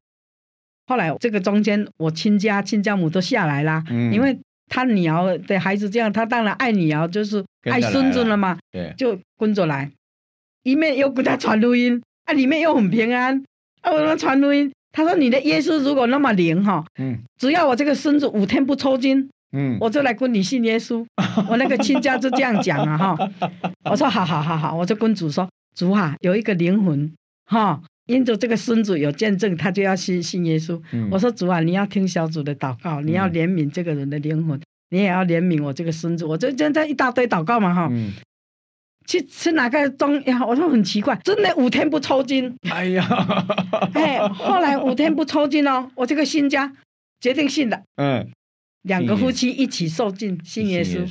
[0.87, 4.39] 后来这个中间，我亲家亲家母都下来啦，因为。
[4.73, 8.59] 他女儿的孩子这样，他当然爱女儿，就是爱孙子了嘛。
[8.71, 9.91] 对，就跟着来，
[10.63, 13.45] 一面又给他传录音，啊，里面又很平安。
[13.83, 21.05] 啊，我给他传录音，他说：“你的耶稣如果那么灵哈，嗯，只要我这个孙子五天不抽筋，嗯，我就来跟你信耶稣。
[21.51, 23.31] ”我那个亲家就这样讲啊，哈。
[23.91, 27.13] 我说：“好好好好，我就跟主说，主啊，有一个灵魂
[27.45, 27.83] 哈，
[28.13, 34.61] 因着这个孙子有见证，他就要信信耶稣。”我说：“主啊，你要听小主的祷告，你要怜悯这个人的灵魂。”
[34.93, 37.91] 你也要怜悯我这个孙子，我这这这一大堆祷告嘛哈，
[39.07, 40.45] 去吃哪个中呀？
[40.45, 42.55] 我说很奇怪，真的五天不抽筋。
[42.69, 43.03] 哎呀，
[43.95, 46.71] 哎，后来五天不抽筋哦，我这个新家
[47.23, 48.29] 决定信的，嗯，
[48.83, 51.09] 两个夫妻一起受尽信耶稣。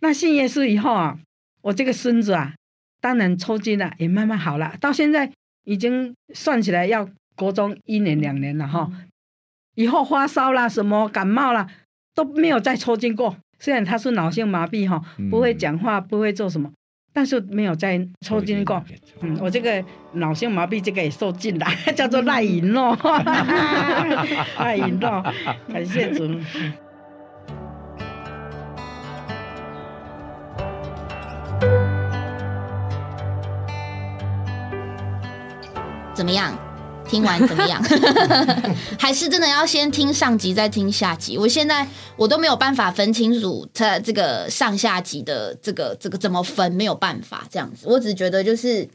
[0.00, 1.18] 那信耶稣以后啊，
[1.62, 2.52] 我这个孙子啊，
[3.00, 5.32] 当然抽筋了，也慢慢好了，到现在
[5.64, 8.90] 已经算起来要国中一年两年了哈。
[9.74, 11.68] 以后发烧啦，什么感冒啦。
[12.16, 16.70] 都没有再抽筋过，虽然他是脑性麻痹哈，不会讲话，不会做什么，
[17.12, 18.80] 但是没有再抽筋过。
[19.20, 22.96] 嗯，我这个脑性麻痹这个也受尽了， 叫做赖银咯，
[24.60, 25.20] 赖银咯，
[25.72, 26.22] 感谢主。
[36.14, 36.56] 怎么样？
[37.06, 37.82] 听完怎么样？
[38.98, 41.36] 还是真的要先听上集再听下集？
[41.36, 47.86] 我现在我都没有办法分清楚它这个上下集的这个这个怎么分，没有办法这样子。
[47.88, 48.88] 我只觉得就是，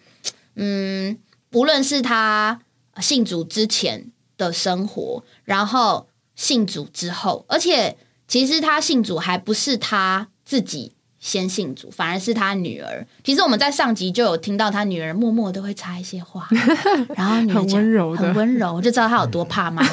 [0.56, 1.18] 嗯，
[1.50, 2.62] 不论是他
[3.00, 10.94] 信主之前的生活，然后信主之后，而且其实他信主还不是他自己。
[11.20, 13.06] 先信主，反而是他女儿。
[13.24, 16.48] 其实我们在上集就有听到他女儿默默都会插一些话，
[17.14, 19.88] 然后女儿很温柔，很温柔，就知道他有多怕妈妈。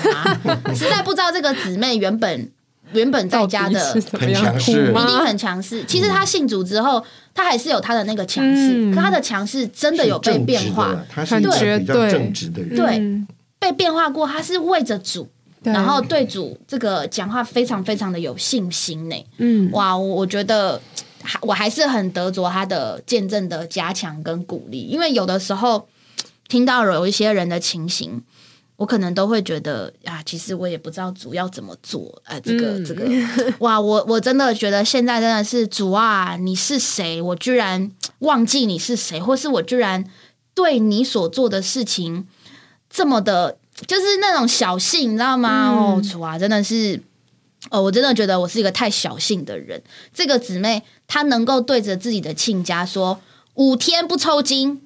[0.72, 2.50] 实在不知道这个姊妹原本
[2.92, 3.80] 原本在家的
[4.12, 5.84] 很强势，一定很强势。
[5.84, 10.96] 其实他信主之后，他还是有他的那个强势，可他的强势真的有被变化。
[11.10, 13.26] 他是比较正直的人，对，
[13.58, 14.28] 被变化过。
[14.28, 15.28] 他是为着主，
[15.64, 19.16] 然后对主这个讲话非常非常的有信心呢。
[19.38, 20.80] 嗯，哇，我觉得。
[21.42, 25.88] 我还是很得着他的见证的加强跟鼓励，因为有的时候
[26.48, 28.22] 听到有一些人的情形，
[28.76, 32.22] 我可能都会觉得啊，其实我也不知道主要怎么做。
[32.24, 33.04] 哎，这个这个，
[33.58, 37.20] 哇，我我真的觉得现在真的是主啊，你是谁？
[37.20, 40.04] 我居然忘记你是谁，或是我居然
[40.54, 42.26] 对你所做的事情
[42.88, 45.72] 这么的，就是那种小信，你知道吗？
[45.72, 47.02] 哦，主啊，真的是。
[47.70, 49.82] 哦，我真的觉得我是一个太小性的人。
[50.14, 53.20] 这个姊妹她能够对着自己的亲家说
[53.54, 54.82] 五天不抽筋，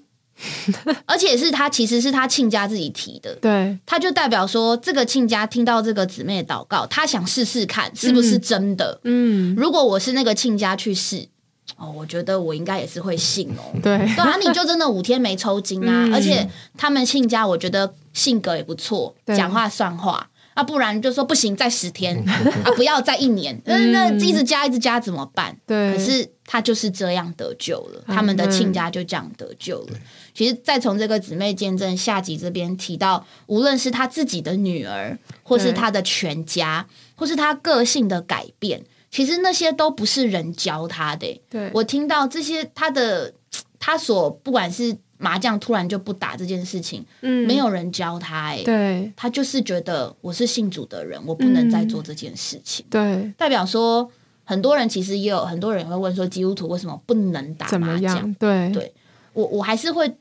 [1.07, 9.01] 而且是她其实是她亲家自己提的，对，她就代表说这个亲家听到这个姊妹的祷告，她想试试看是不是真的。
[9.05, 11.29] 嗯，如果我是那个亲家去试，
[11.77, 13.71] 哦，我觉得我应该也是会信哦。
[13.83, 20.29] 对，对啊，你就真的五天没抽筋啊，而且他们亲家我觉得性格也不错，讲话算话。
[20.61, 25.57] 啊，不然就说不行，再十天啊，不要再一年，那一直加一直加怎么办？
[25.67, 29.99] 对，可是他就是这样得救了，他们的亲家就这样得救了。
[30.35, 41.41] 其实再从这个姊妹见证下集这边提到，无论是他自己的女儿，或是他的全家，或是他个性的改变，其实那些都不是人教他的。
[41.49, 43.33] 对我听到这些，他的
[43.79, 44.99] 他所不管是。
[45.21, 54.11] 麻将突然就不打这件事情，嗯，没有人教他，哎，对，他就是觉得我是信主的人，我不能再做这件事情，对，代表说
[54.45, 58.33] 很多人其实也有很多人会问说，基督徒为什么不能打麻将？
[58.35, 58.93] 对，对。
[59.35, 60.13] 我我还是会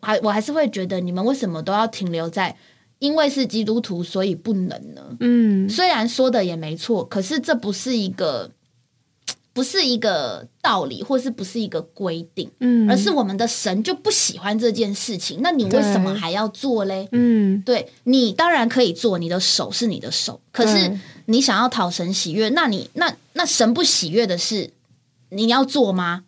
[0.00, 2.56] 还我还是会觉得，你们为什么都要停留在
[2.98, 5.16] 因为是基督徒所以不能呢？
[5.20, 8.50] 嗯，虽然说的也没错，可是这不是一个。
[9.58, 15.40] 不是一个道理，或是不是一个规定，嗯，而是我们的神就不喜欢这件事情。
[15.42, 17.08] 那你为什么还要做嘞？
[17.10, 24.70] 嗯，对你当然可以做，你的手是你的手，可是你想要讨神喜悦，那你那那神不喜悦的事，
[25.30, 26.22] 你要做吗？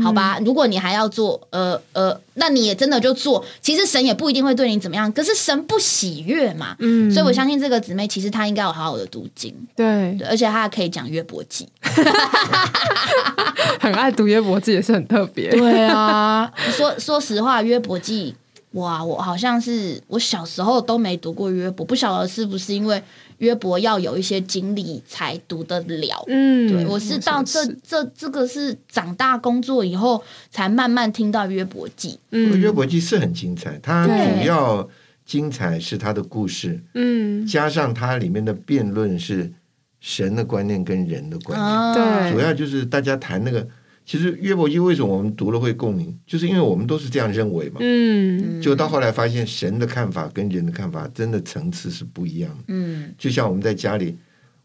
[0.00, 3.44] 好吧，如果你还要做，呃呃，那你也真的就做。
[3.60, 6.74] 其实神也不一定会对你怎么样，可是神不喜悦嘛。
[6.78, 11.68] 嗯，所以我相信这个姊妹其实她应该有好好的读经，对，而且她还可以讲约伯记，
[13.80, 15.50] 很爱读约伯记也是很特别。
[15.50, 18.34] 对啊，说说实话，约伯记，
[18.72, 23.02] 哇，我好像是我小时候都没读过约伯，不晓得是不是因为。
[23.42, 32.18] 约伯要有一些经历才读得了，嗯，对我是到这这这个是长大工作以后才慢慢听到约伯记。
[32.30, 34.88] 嗯，约伯记是很精彩，它主要
[35.26, 39.52] 精彩是它的故事，嗯，加上它里面的辩论是
[39.98, 43.66] 神的观念跟人的观念，对，主要就是大家谈那个。
[44.04, 47.76] 其实约伯记为什么我们读了会共鸣，就是因为我们都是这样认为嘛。
[47.80, 52.64] 嗯，就到后来发现神的看法跟人的看法真的层次是不一样的。
[52.66, 54.16] 嗯，就像我们在家里，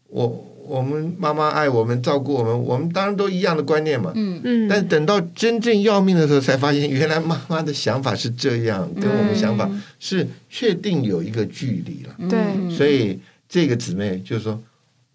[0.08, 0.26] 我
[0.66, 4.12] 我们妈妈爱我们照顾我们，我们当然都一样的观念嘛。
[4.16, 4.68] 嗯嗯。
[4.68, 9.70] 但等到真正要命的时候，才发现原来妈妈的想法是这样，跟我们想法
[10.00, 12.28] 是确定有一个距离了。
[12.28, 12.76] 对。
[12.76, 14.60] 所以这个姊妹就是说。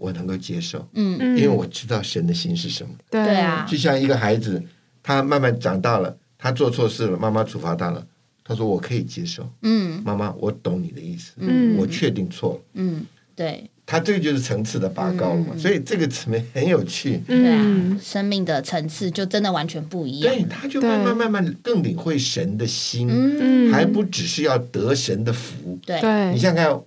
[0.04, 2.90] 我能够接受，嗯，因为我知道神的心是什么。
[3.10, 3.22] 对。
[3.38, 4.62] 啊，就像一个孩子，
[5.02, 8.06] 他慢慢长大了，他做错事了，妈妈处罚他了，
[8.44, 25.96] 他说我可以接受，嗯，妈妈，我懂你的意思，嗯，我确定错了，嗯，对，他这个就是层次的拔高了嘛，所以这个层面很有趣，对啊，生命的层次就真的完全不一样，对，他就慢慢慢慢更领会神的心，嗯，还不只是要得神的福，对，
[26.34, 26.82] 你想想看。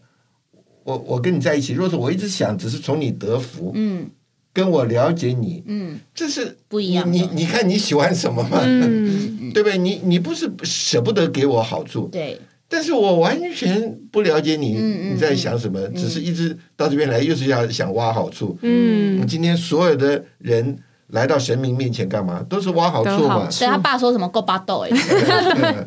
[0.87, 4.09] 我我跟你在一起，若是我一直想只是从你得福，嗯，
[4.53, 7.13] 跟我了解你，嗯，这是不一样。
[7.13, 8.61] 你你看你喜欢什么嘛，
[9.53, 9.77] 对不对？
[9.77, 15.89] 你你不是舍不得给我好处，对，但是我完全不了解你，你在想什么？
[15.89, 18.57] 只是一直到这边来，又是要想挖好处。
[18.63, 22.45] 嗯，今天所有的人来到神明面前干嘛？
[22.49, 23.49] 都是挖好处嘛。
[23.51, 24.91] 所以他爸说什么够巴豆 哎，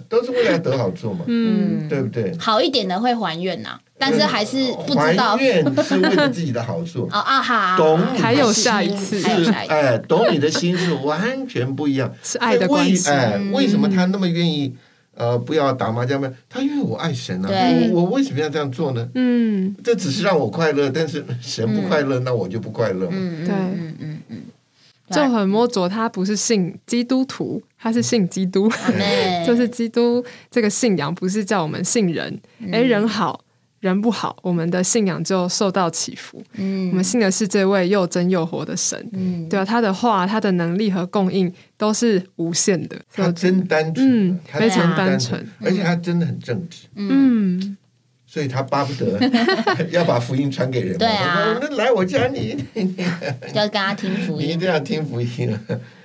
[0.08, 2.34] 都是为了得好处嘛，嗯，对不对？
[2.39, 3.79] 好一点的会还愿呐。
[4.01, 7.03] 但是还是不知道，还愿是为了自己的好处。
[7.12, 13.10] 哦啊哈，懂还有下一次是哎，懂你的心是完全不一样，是爱的关系。
[13.10, 14.73] 哎，为什么他那么愿意？
[15.17, 16.32] 呃，不要打麻将吗？
[16.47, 17.49] 他因为我爱神啊，
[17.91, 19.05] 我我为什么要这样做呢？
[19.15, 23.05] 嗯，这只是让我快乐，但是神不快乐，那我就不快乐。
[23.12, 24.38] 嗯对，嗯嗯嗯，
[25.12, 28.69] 就很摸着他不是信基督徒，他是信基督，
[29.45, 32.39] 就是基督这个信仰不是叫我们信人，
[32.72, 33.41] 哎，人好。
[33.82, 36.43] 人不好，我们的信仰就受到起伏。
[36.56, 39.10] 嗯，我们信的是这位又真又活的神。
[39.13, 43.00] 嗯，对啊，他的话、他的能力和供应都是无限的。
[43.13, 46.88] 他真单纯，嗯，非常单纯，而且他真的很正直。
[46.95, 47.78] 嗯，
[48.31, 49.19] 所以他巴不得
[49.89, 50.95] 要把福音传给人。
[50.99, 52.55] 对啊，那来我家你
[53.55, 55.59] 要跟他听福音，你一定要听福音。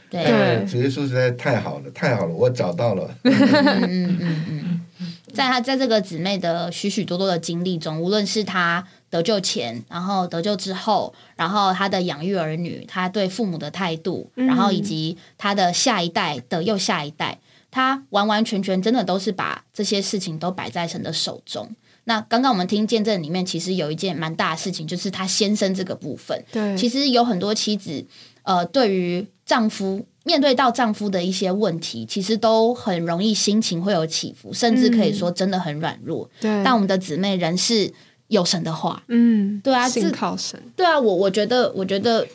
[0.08, 3.14] 对，主耶稣实在太好了，太好了，我找到了。
[3.24, 3.34] 嗯
[3.82, 4.80] 嗯嗯嗯。
[5.34, 17.40] 在他在这个姊妹的许许多多的经历中，无论是他得救前，然后得救之后，然后他的养育儿女，他对父母的态度，然后以及他的下一代的又下一代，
[17.72, 21.68] 他完完全全真的都是把这些事情都摆在神的手中。
[22.04, 26.44] 那刚刚我们听见证里面，其实有一件蛮大的事情，就是她先生这个部分。
[26.52, 28.04] 对，其实有很多妻子，
[28.42, 30.06] 呃，对于丈夫。
[30.26, 36.30] 面对到丈夫的一些问题，其实都很容易心情会有起伏，甚至可以说真的很软弱。
[36.40, 37.92] 对，但我们的姊妹人是
[38.28, 40.58] 有神的话，嗯，对啊，是靠神。
[40.74, 42.26] 对啊，我我觉得我觉得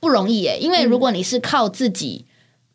[0.00, 2.24] 不容易耶，因为如果你是靠自己。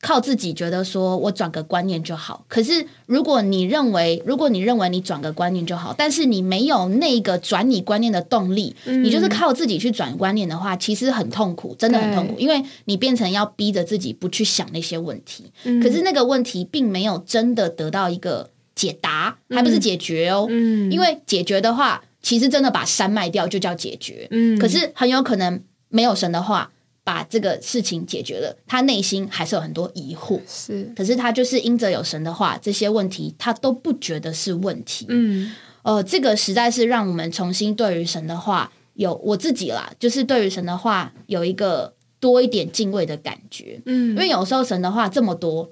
[0.03, 15.45] 靠自己觉得说我转个观念就好，可是如果你认为，如果你认为你转个观念就好，但是你没有那个转你观念的动力，你就是靠自己去转观念的话，其实很痛苦，真的很痛苦，因为你变成要逼着自己不去想那些问题，
[15.81, 20.47] 可是那个问题并没有真的得到一个解答，还不是解决哦，
[20.91, 24.27] 因为解决的话，其实真的把山卖掉就叫解决，
[24.59, 26.71] 可是很有可能没有神的话。
[27.03, 30.39] 把这个事情解决了，他内心还是有很多疑惑。
[30.47, 35.05] 是，可是他就是因着有神的话，这些问题他都不觉得是问题。
[35.09, 43.81] 嗯，呃，这个实在是让我们重新对于神的话有我自己啦，就是对于神的话有一个多一点敬畏的感觉。
[43.85, 45.69] 嗯，因为有时候神的话这么多，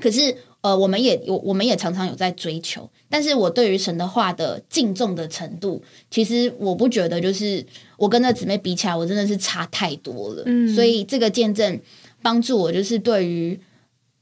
[0.00, 7.62] 可是呃，我们也有，我们也常常有在追求，但是我对于神的话的敬重的程度，其实我不觉得就是
[7.98, 10.42] 我跟那姊妹比起来，我真的是差太多了。
[10.46, 11.78] 嗯，所以这个见证
[12.22, 13.60] 帮助我，就是对于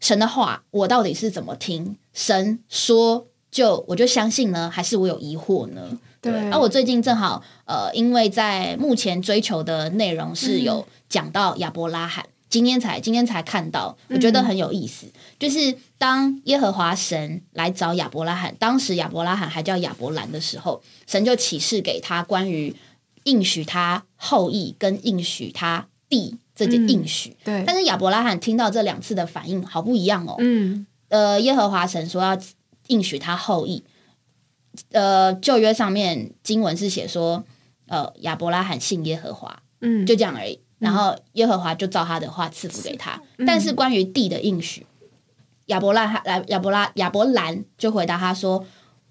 [0.00, 5.96] 神的话，我到底是怎么听神说，就我就相信呢，还是我有疑惑呢？
[6.20, 6.32] 对。
[6.50, 12.26] 而我最近正好呃，因为在目前追求的内容是有讲到亚伯拉罕。
[12.52, 15.06] 今天才今天才看到，我觉得很有意思。
[15.38, 22.76] 就是当耶和华神来找亚伯拉罕，当时亚伯拉罕还叫亚伯兰的时候，神就启示给他关于
[23.24, 27.34] 应许他后裔跟应许他地这件应许。
[27.42, 30.34] 对，但是亚伯拉罕听到这两次的反应好不一样哦。
[30.38, 32.38] 嗯，呃，耶和华神说要
[32.88, 33.82] 应许他后裔，
[34.90, 37.42] 呃，旧约上面经文是写说，
[37.86, 40.60] 呃，亚伯拉罕信耶和华，嗯，就这样而已。
[40.82, 44.84] 然后耶和华就照他的话赐福给他，但是关于地的应许，
[45.66, 48.66] 亚伯拉来亚伯拉亚伯兰就回答他说：“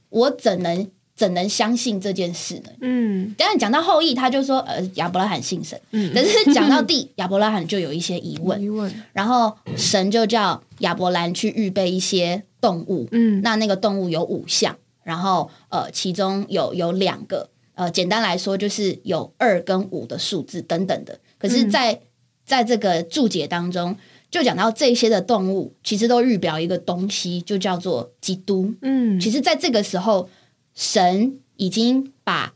[0.10, 8.62] 我怎能怎能相信这件事呢？”嗯，等下讲到后裔，他就说：“呃，亚伯拉罕信神。”嗯，但是讲到地， 亚伯拉罕就有一些疑问。
[8.62, 8.94] 疑问。
[9.14, 13.08] 然后神就叫亚伯兰去预备一些动物。
[13.12, 21.18] 嗯，那那个动物有五项，然后呃，其中有有两个，呃，简单来说就是有二跟五的数字等等的。
[21.42, 22.00] 可是，在
[22.46, 23.98] 在这个注解当中，
[24.30, 28.74] 就讲到这些的动物，其实都预表一个东西，就叫做基督。
[28.82, 30.30] 嗯，其实，在这个时候，
[30.76, 32.54] 神已经把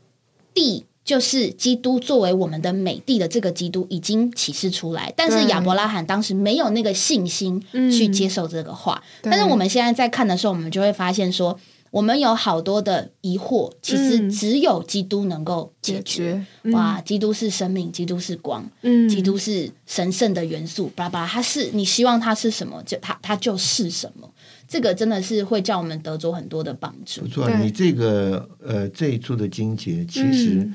[0.54, 5.12] 地，就是基督作为我们的美地的这个基督，已经启示出来。
[5.16, 9.02] 但是亚伯拉罕当时没有那个信心去接受这个话。
[9.22, 11.58] 但是我们现在在看的时候，我们就会发现说。
[11.96, 16.44] 我们有好多的疑惑，其实只有基督能够解决。
[16.64, 24.30] 哇，基督是生命，基督是光，嗯，基督是神圣的元素，巴拉巴拉，他是你希望他是什么，就他他就是什么。
[24.68, 27.22] 这个真的是会叫我们得着很多的帮助。
[27.22, 30.70] 不错，你这个呃这一处的经节其实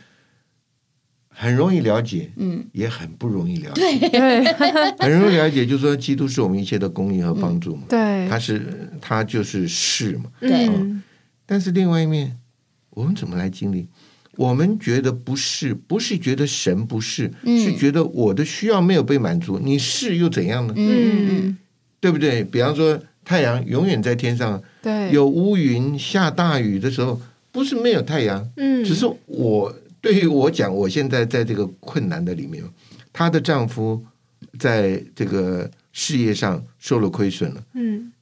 [1.29, 3.81] 很容易了解，嗯，也很不容易了解。
[4.09, 4.43] 对，
[4.97, 7.83] 很容易了解，就是说基督是我们一切的供应和帮助嘛。
[7.87, 10.23] 对，他是他就是是嘛。
[10.39, 10.67] 对。
[11.51, 12.37] 但是另外一面，
[12.91, 13.85] 我们怎么来经历？
[14.37, 19.59] 我们觉得不是，不是觉得神不是，是觉得我的需要没有被满足。
[19.59, 20.73] 你是又怎样呢？
[20.77, 21.57] 嗯，
[21.99, 22.41] 对不对？
[22.41, 27.21] 比方说，太阳永远在天上，对，有乌云下大雨的时候，
[27.51, 28.49] 不是没有太阳。
[28.55, 32.63] 嗯，只是我对于我讲，我现在在这个困难的里面，
[33.11, 34.01] 她的丈夫
[34.57, 37.61] 在这个事业上受了亏损了。
[37.73, 38.13] 嗯。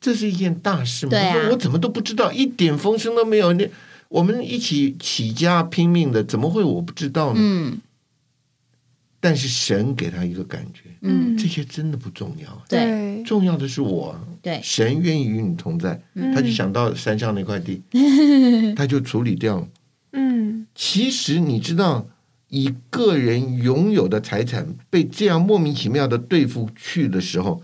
[0.00, 1.12] 这是一件大事吗？
[1.50, 3.52] 我怎么都不知道，一点风声都没有。
[3.54, 3.68] 那
[4.08, 7.40] 我们一起起家拼命的，怎么会我不知道呢？
[7.40, 7.80] 嗯。
[9.20, 12.62] 但是神给他一个感觉，嗯，这些真的不重要。
[12.68, 14.16] 对，重要的是我。
[14.40, 16.00] 对，神愿意与你同在，
[16.32, 17.82] 他就想到山上那块地，
[18.76, 19.68] 他就处理掉了。
[20.12, 22.06] 嗯，其实你知道，
[22.48, 27.60] 以个人拥有的财产被这样莫名其妙的对付去的时候。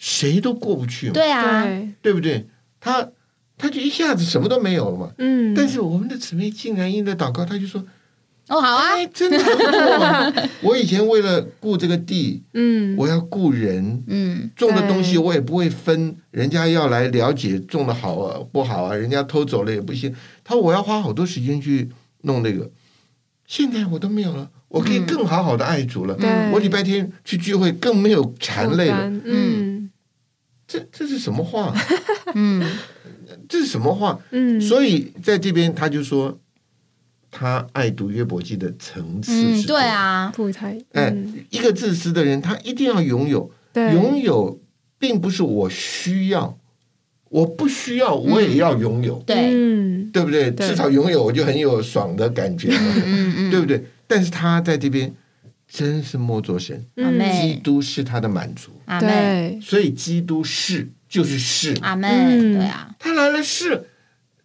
[0.00, 1.62] 谁都过不去嘛，对啊，
[2.00, 2.12] 对。
[2.12, 2.48] 不对？
[2.80, 3.06] 他
[3.58, 5.12] 他就一下子什么都没有了嘛。
[5.18, 7.84] 嗯，但是我们的姊妹竟然因着祷告，他就说
[8.48, 10.48] ：“哦，好啊，真的不错。
[10.70, 20.16] 我以前为了雇这个地，嗯，我要雇人，嗯，种的东西我也不会分，人家要来了解种的好啊不好啊，人家偷走了也不行。
[20.42, 21.90] 他说我要花好多时间去
[22.22, 22.70] 弄那个，
[23.46, 26.16] 现在我都没有了，我可以更好好的爱主了。
[26.54, 29.66] 我礼拜天去聚会更没有馋累了，嗯。”
[30.70, 31.74] 这这是什么话？
[32.36, 32.64] 嗯，
[33.48, 34.16] 这是什么话？
[34.30, 36.38] 嗯，所以在这边他就说，
[37.28, 41.12] 他爱读约伯记的层次是，对啊，不太，哎，
[41.50, 44.60] 一个自私的人，他一定要拥有，拥有
[44.96, 46.56] 并不是我需要，
[47.30, 49.50] 我不需要，我也要拥有，对，
[50.12, 50.52] 对不对？
[50.52, 53.84] 至少拥有我就很有爽的感觉，嗯嗯，对不对？
[54.06, 55.12] 但是他在这边。
[55.72, 62.08] 真是莫作神，基督是他的满足，阿妹，所以基督是就是是，阿妹，
[62.52, 63.86] 对啊，他来了是，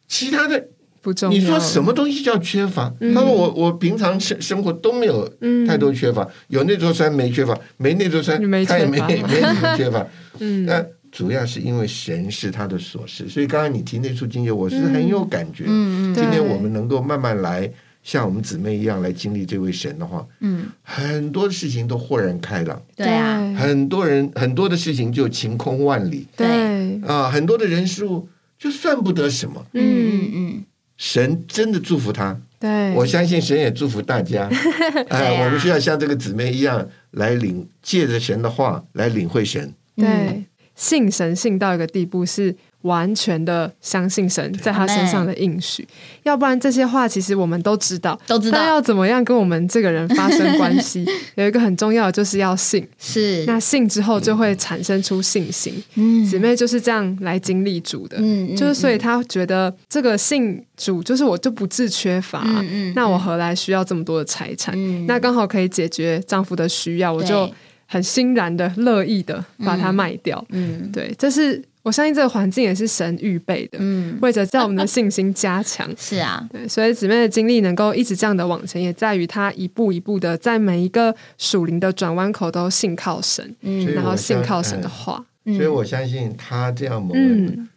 [0.07, 0.67] 其他的
[1.01, 1.35] 不重要。
[1.35, 2.93] 你说什么东西叫缺乏？
[2.99, 5.27] 他说我我平常生生活都没有
[5.67, 10.05] 太多缺乏，有那座山没缺乏，没那座山他也没 没什么缺乏。
[10.37, 15.63] 嗯，那主要是因为神是他的所是，所以刚刚你提那处经节，我是很有感觉。
[15.65, 17.67] 嗯嗯，今天我们能够慢慢来。
[18.05, 27.01] 像我们姊妹一样来经历这位神的话，嗯，很多事情都豁然开朗，对啊，很多人很多的事情就晴空万里，对。
[27.01, 28.29] 啊，很多的人数
[28.59, 30.63] 就算不得什么，嗯嗯，
[30.97, 34.47] 神真的祝福他，对，我相信神也祝福大家，
[35.09, 40.45] 哎，我们需要像这个姊妹一样来领，借着神的话来领会神，对。
[40.75, 42.55] 信神信到一个地步是。
[42.85, 45.85] 完全的相信神在他身上的应许，
[46.21, 48.63] 要不然这些话其实我们都知道，都知道。
[48.63, 51.03] 要怎么样跟我们这个人发生关系。
[51.35, 53.43] 有一个很重要的就是要信，是。
[53.45, 55.83] 那信之后就会产生出信心。
[55.95, 64.75] 嗯，姊妹就是这样来经历主的，嗯，就是所以他觉得这个信主就是我就不致缺乏，嗯嗯，那我何来需要这么多的财产？
[65.07, 67.49] 那刚好可以解决丈夫的需要，我就
[67.87, 70.45] 很欣然的、乐意的把它卖掉。
[70.49, 71.63] 嗯，对，这是。
[71.85, 75.87] 我相信这个环境也是神预备的，嗯，为着叫我们的信心加强。
[75.95, 85.23] 是啊，对，所以姊妹的经历能够一直这样的往前，也在于她一步一步的在每一个属灵的转弯口都信靠神，嗯，然后信靠神的话。
[85.45, 87.69] 所以我相信她这样蒙恩，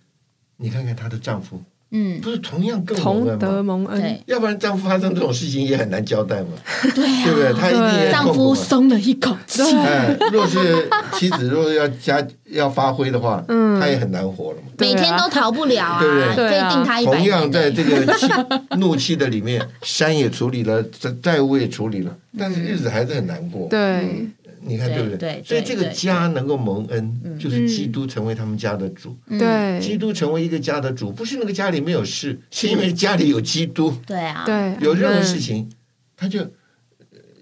[0.56, 1.62] 你看看她的丈夫。
[1.90, 6.48] 嗯，不是同样更同德蒙恩，要不然丈夫发生这种事情也很难交代嘛。
[6.82, 6.92] 对
[7.24, 7.52] 对不对？
[7.54, 9.62] 他一定丈夫松了一口气。
[9.62, 14.68] 哎，若是妻子若要加 要发挥的话，嗯，他也很难活了嘛。
[14.78, 16.50] 每天都逃不了啊，对不对？
[16.50, 18.26] 可以定他一同样在这个气
[18.78, 23.66] 怒气的里面，山也处理了，债债务也处理了，但是日子还是很难过。
[23.68, 24.28] 对。
[24.60, 25.42] 你看对不对？
[25.44, 29.16] 所以这个家能够蒙恩，就是基督成为他们家的主。
[29.28, 33.94] 对，基督成为一个家的主，不是那个家里没有事，是因为家里有基督。
[34.06, 35.70] 对啊，对，有任何事情，
[36.16, 36.40] 他就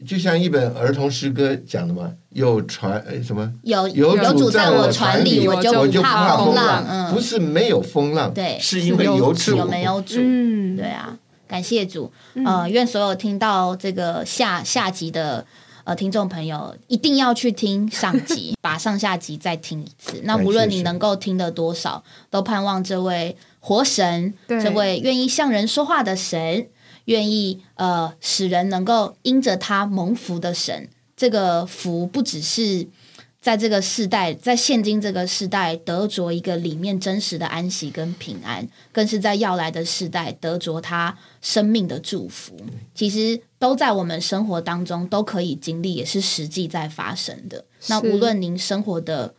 [0.06, 3.52] 就像一本儿童诗歌讲的嘛，有传什么？
[3.62, 7.12] 有有主在我船里，我就不怕风浪。
[7.14, 9.56] 不是没有风浪，对，是因为有主。
[9.56, 10.16] 有没有主？
[10.20, 11.16] 嗯，对啊，
[11.48, 12.12] 感谢主。
[12.44, 15.46] 呃，愿所有听到这个下下集的。
[15.86, 20.20] 呃，听众朋友一定要去听上集， 把上下集再听一次。
[20.24, 26.66] 那无论你能够听得多少，都盼望这位活神，这位愿意向人说话的神，
[27.04, 32.88] 愿意呃使人能够因着他蒙福的神，这个福不只是。
[33.46, 42.56] 在这个时代，在现今这个时代，得着一个里面真实的安息跟平安，更是在要来的时代得着他生命的祝福。
[42.92, 47.64] 其实都在我们生活当中都可以经历，也是实际在发生的。
[47.86, 49.32] 那无论您生活的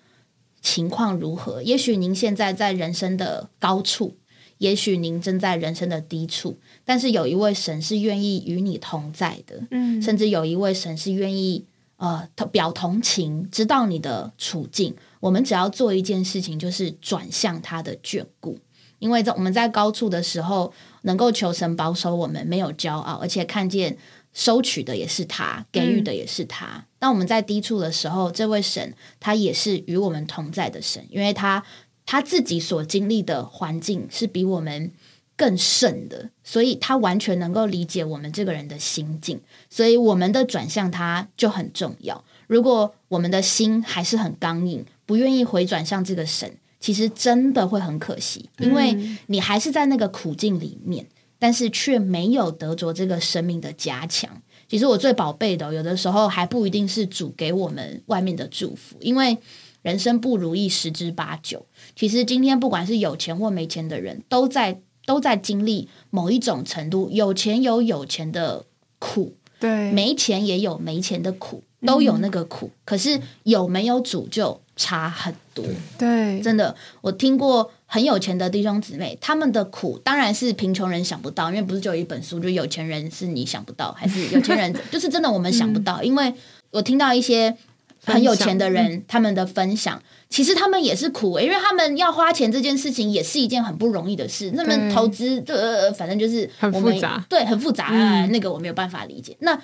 [0.62, 4.16] 情况如何，也许您现在在人生的高处，
[4.60, 9.64] 也许您正在人生的低处，但是有一位神是愿意与你同在的。
[9.72, 11.66] 嗯，甚至有一位神是愿意。
[11.98, 14.96] 呃，表同情，知道你的处境。
[15.20, 18.60] 我们只要做一件事情，就是转向他的眷顾。
[19.00, 20.72] 因为在我们在高处的时候，
[21.02, 23.98] 能够求神保守我们，没有骄傲，而且看见
[24.32, 26.86] 收取的也是他，给予的也是他。
[27.00, 31.64] 当我们在低处的时候，这位神他也是与我们同在的神，因为他
[32.06, 34.92] 他自己所经历的环境是比我们。
[35.38, 42.26] 更甚的，所以他完全能够理解我们这个人的心境，所以我们的转向他就很重要。
[42.48, 51.06] 如果我们的心还是很刚硬，不愿意回转向这个神，其实真的会很可惜，因为你还是在那个苦境里面，
[51.38, 54.42] 但是却没有得着这个生命的加强。
[54.68, 59.38] 其实我最宝贝的，有的时候还不一定是主给我们外面的祝福，因为
[59.84, 61.68] 人生不如意十之八九。
[61.96, 64.82] 其实今天不管是有钱或没钱的人，都在。
[65.08, 68.66] 都在经历某一种程度，有钱有有钱的
[69.00, 72.70] 苦，对，没钱也有没钱的苦，都有那个苦。
[72.84, 75.64] 可是有没有主就差很多，
[75.98, 76.76] 对，真的。
[77.00, 86.04] 我听过很有钱的弟兄姊妹，他们的苦当然是贫穷人想不到，因为不是就有一本书，就有钱人是你想不到，还是 有钱人就是真的我们想不到。
[86.04, 86.34] 因为
[86.72, 87.56] 我听到一些
[88.04, 90.04] 很有钱的人他们的分享。
[90.30, 94.52] 其实他们也是苦，因为他们要花钱这件事情也是一件很不容易的事。
[94.54, 97.86] 那么投资，呃，反正就是很复杂，对，很复杂。
[98.28, 99.38] 那个我没有办法理解。
[99.40, 99.58] 那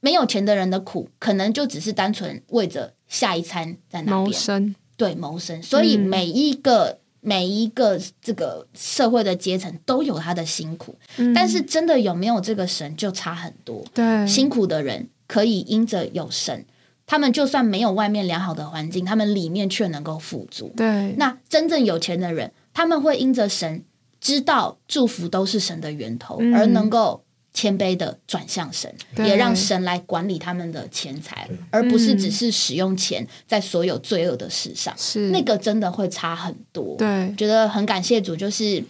[0.00, 5.62] 没有钱的人的苦，可能就只是单纯为着下一餐在那边谋生，对，谋生。
[5.62, 10.94] 所以每一个每一个这个社会的阶层都有他的辛苦，
[11.34, 13.82] 但是真的有没有这个神就差很多。
[13.94, 16.64] 对，辛苦的人可以因着有神。
[17.10, 20.72] 他们就算没有外面良好的环境，他们里面却能够富足。
[20.76, 23.82] 对，那真正有钱的人，他们会因着神
[24.20, 27.20] 知道祝福都是神的源头，而能够
[27.52, 28.94] 谦卑的转向神，
[29.26, 34.94] 也让神来管理他们的钱财，而不是只是使用钱在所有罪恶的事上。
[34.96, 36.94] 是那个真的会差很多。
[36.96, 38.84] 对，觉得很感谢主，就是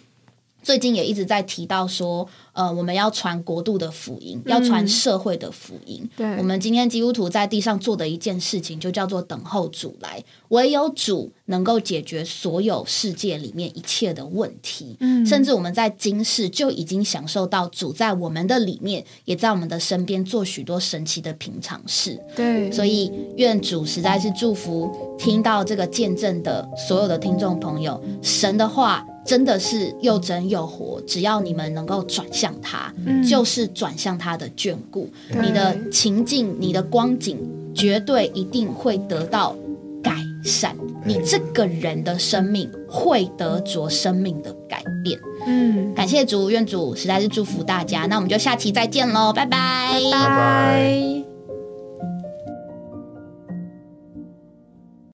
[0.61, 2.27] 最近也一直在提到说。
[2.53, 6.05] 呃，我们要传国度的福音，要传社会的福音。
[6.17, 10.21] 对，我们今天基督徒在地上做的一件事情，就叫做等候主来。
[10.49, 14.97] 唯有主能够解决所有世界里面一切的问题。
[14.99, 22.19] 嗯，甚至我们在今世就已经享受到主在我们的里面，也在我们的身边做许多神奇的平常事。
[22.35, 32.93] 对，所以愿主实在是祝福听到这个见证的所有的听众朋友，神的话真的是又真又活，只要你们能够转向他，
[33.27, 35.09] 就是转向他的眷顾，
[35.41, 37.37] 你的情境、你的光景，
[37.73, 39.55] 绝对一定会得到
[40.03, 40.75] 改善。
[41.03, 45.19] 你这个人的生命会得着生命的改变。
[45.47, 48.05] 嗯，感谢主，愿主实在是祝福大家。
[48.05, 51.30] 那我们就下期再见喽，拜拜，拜拜。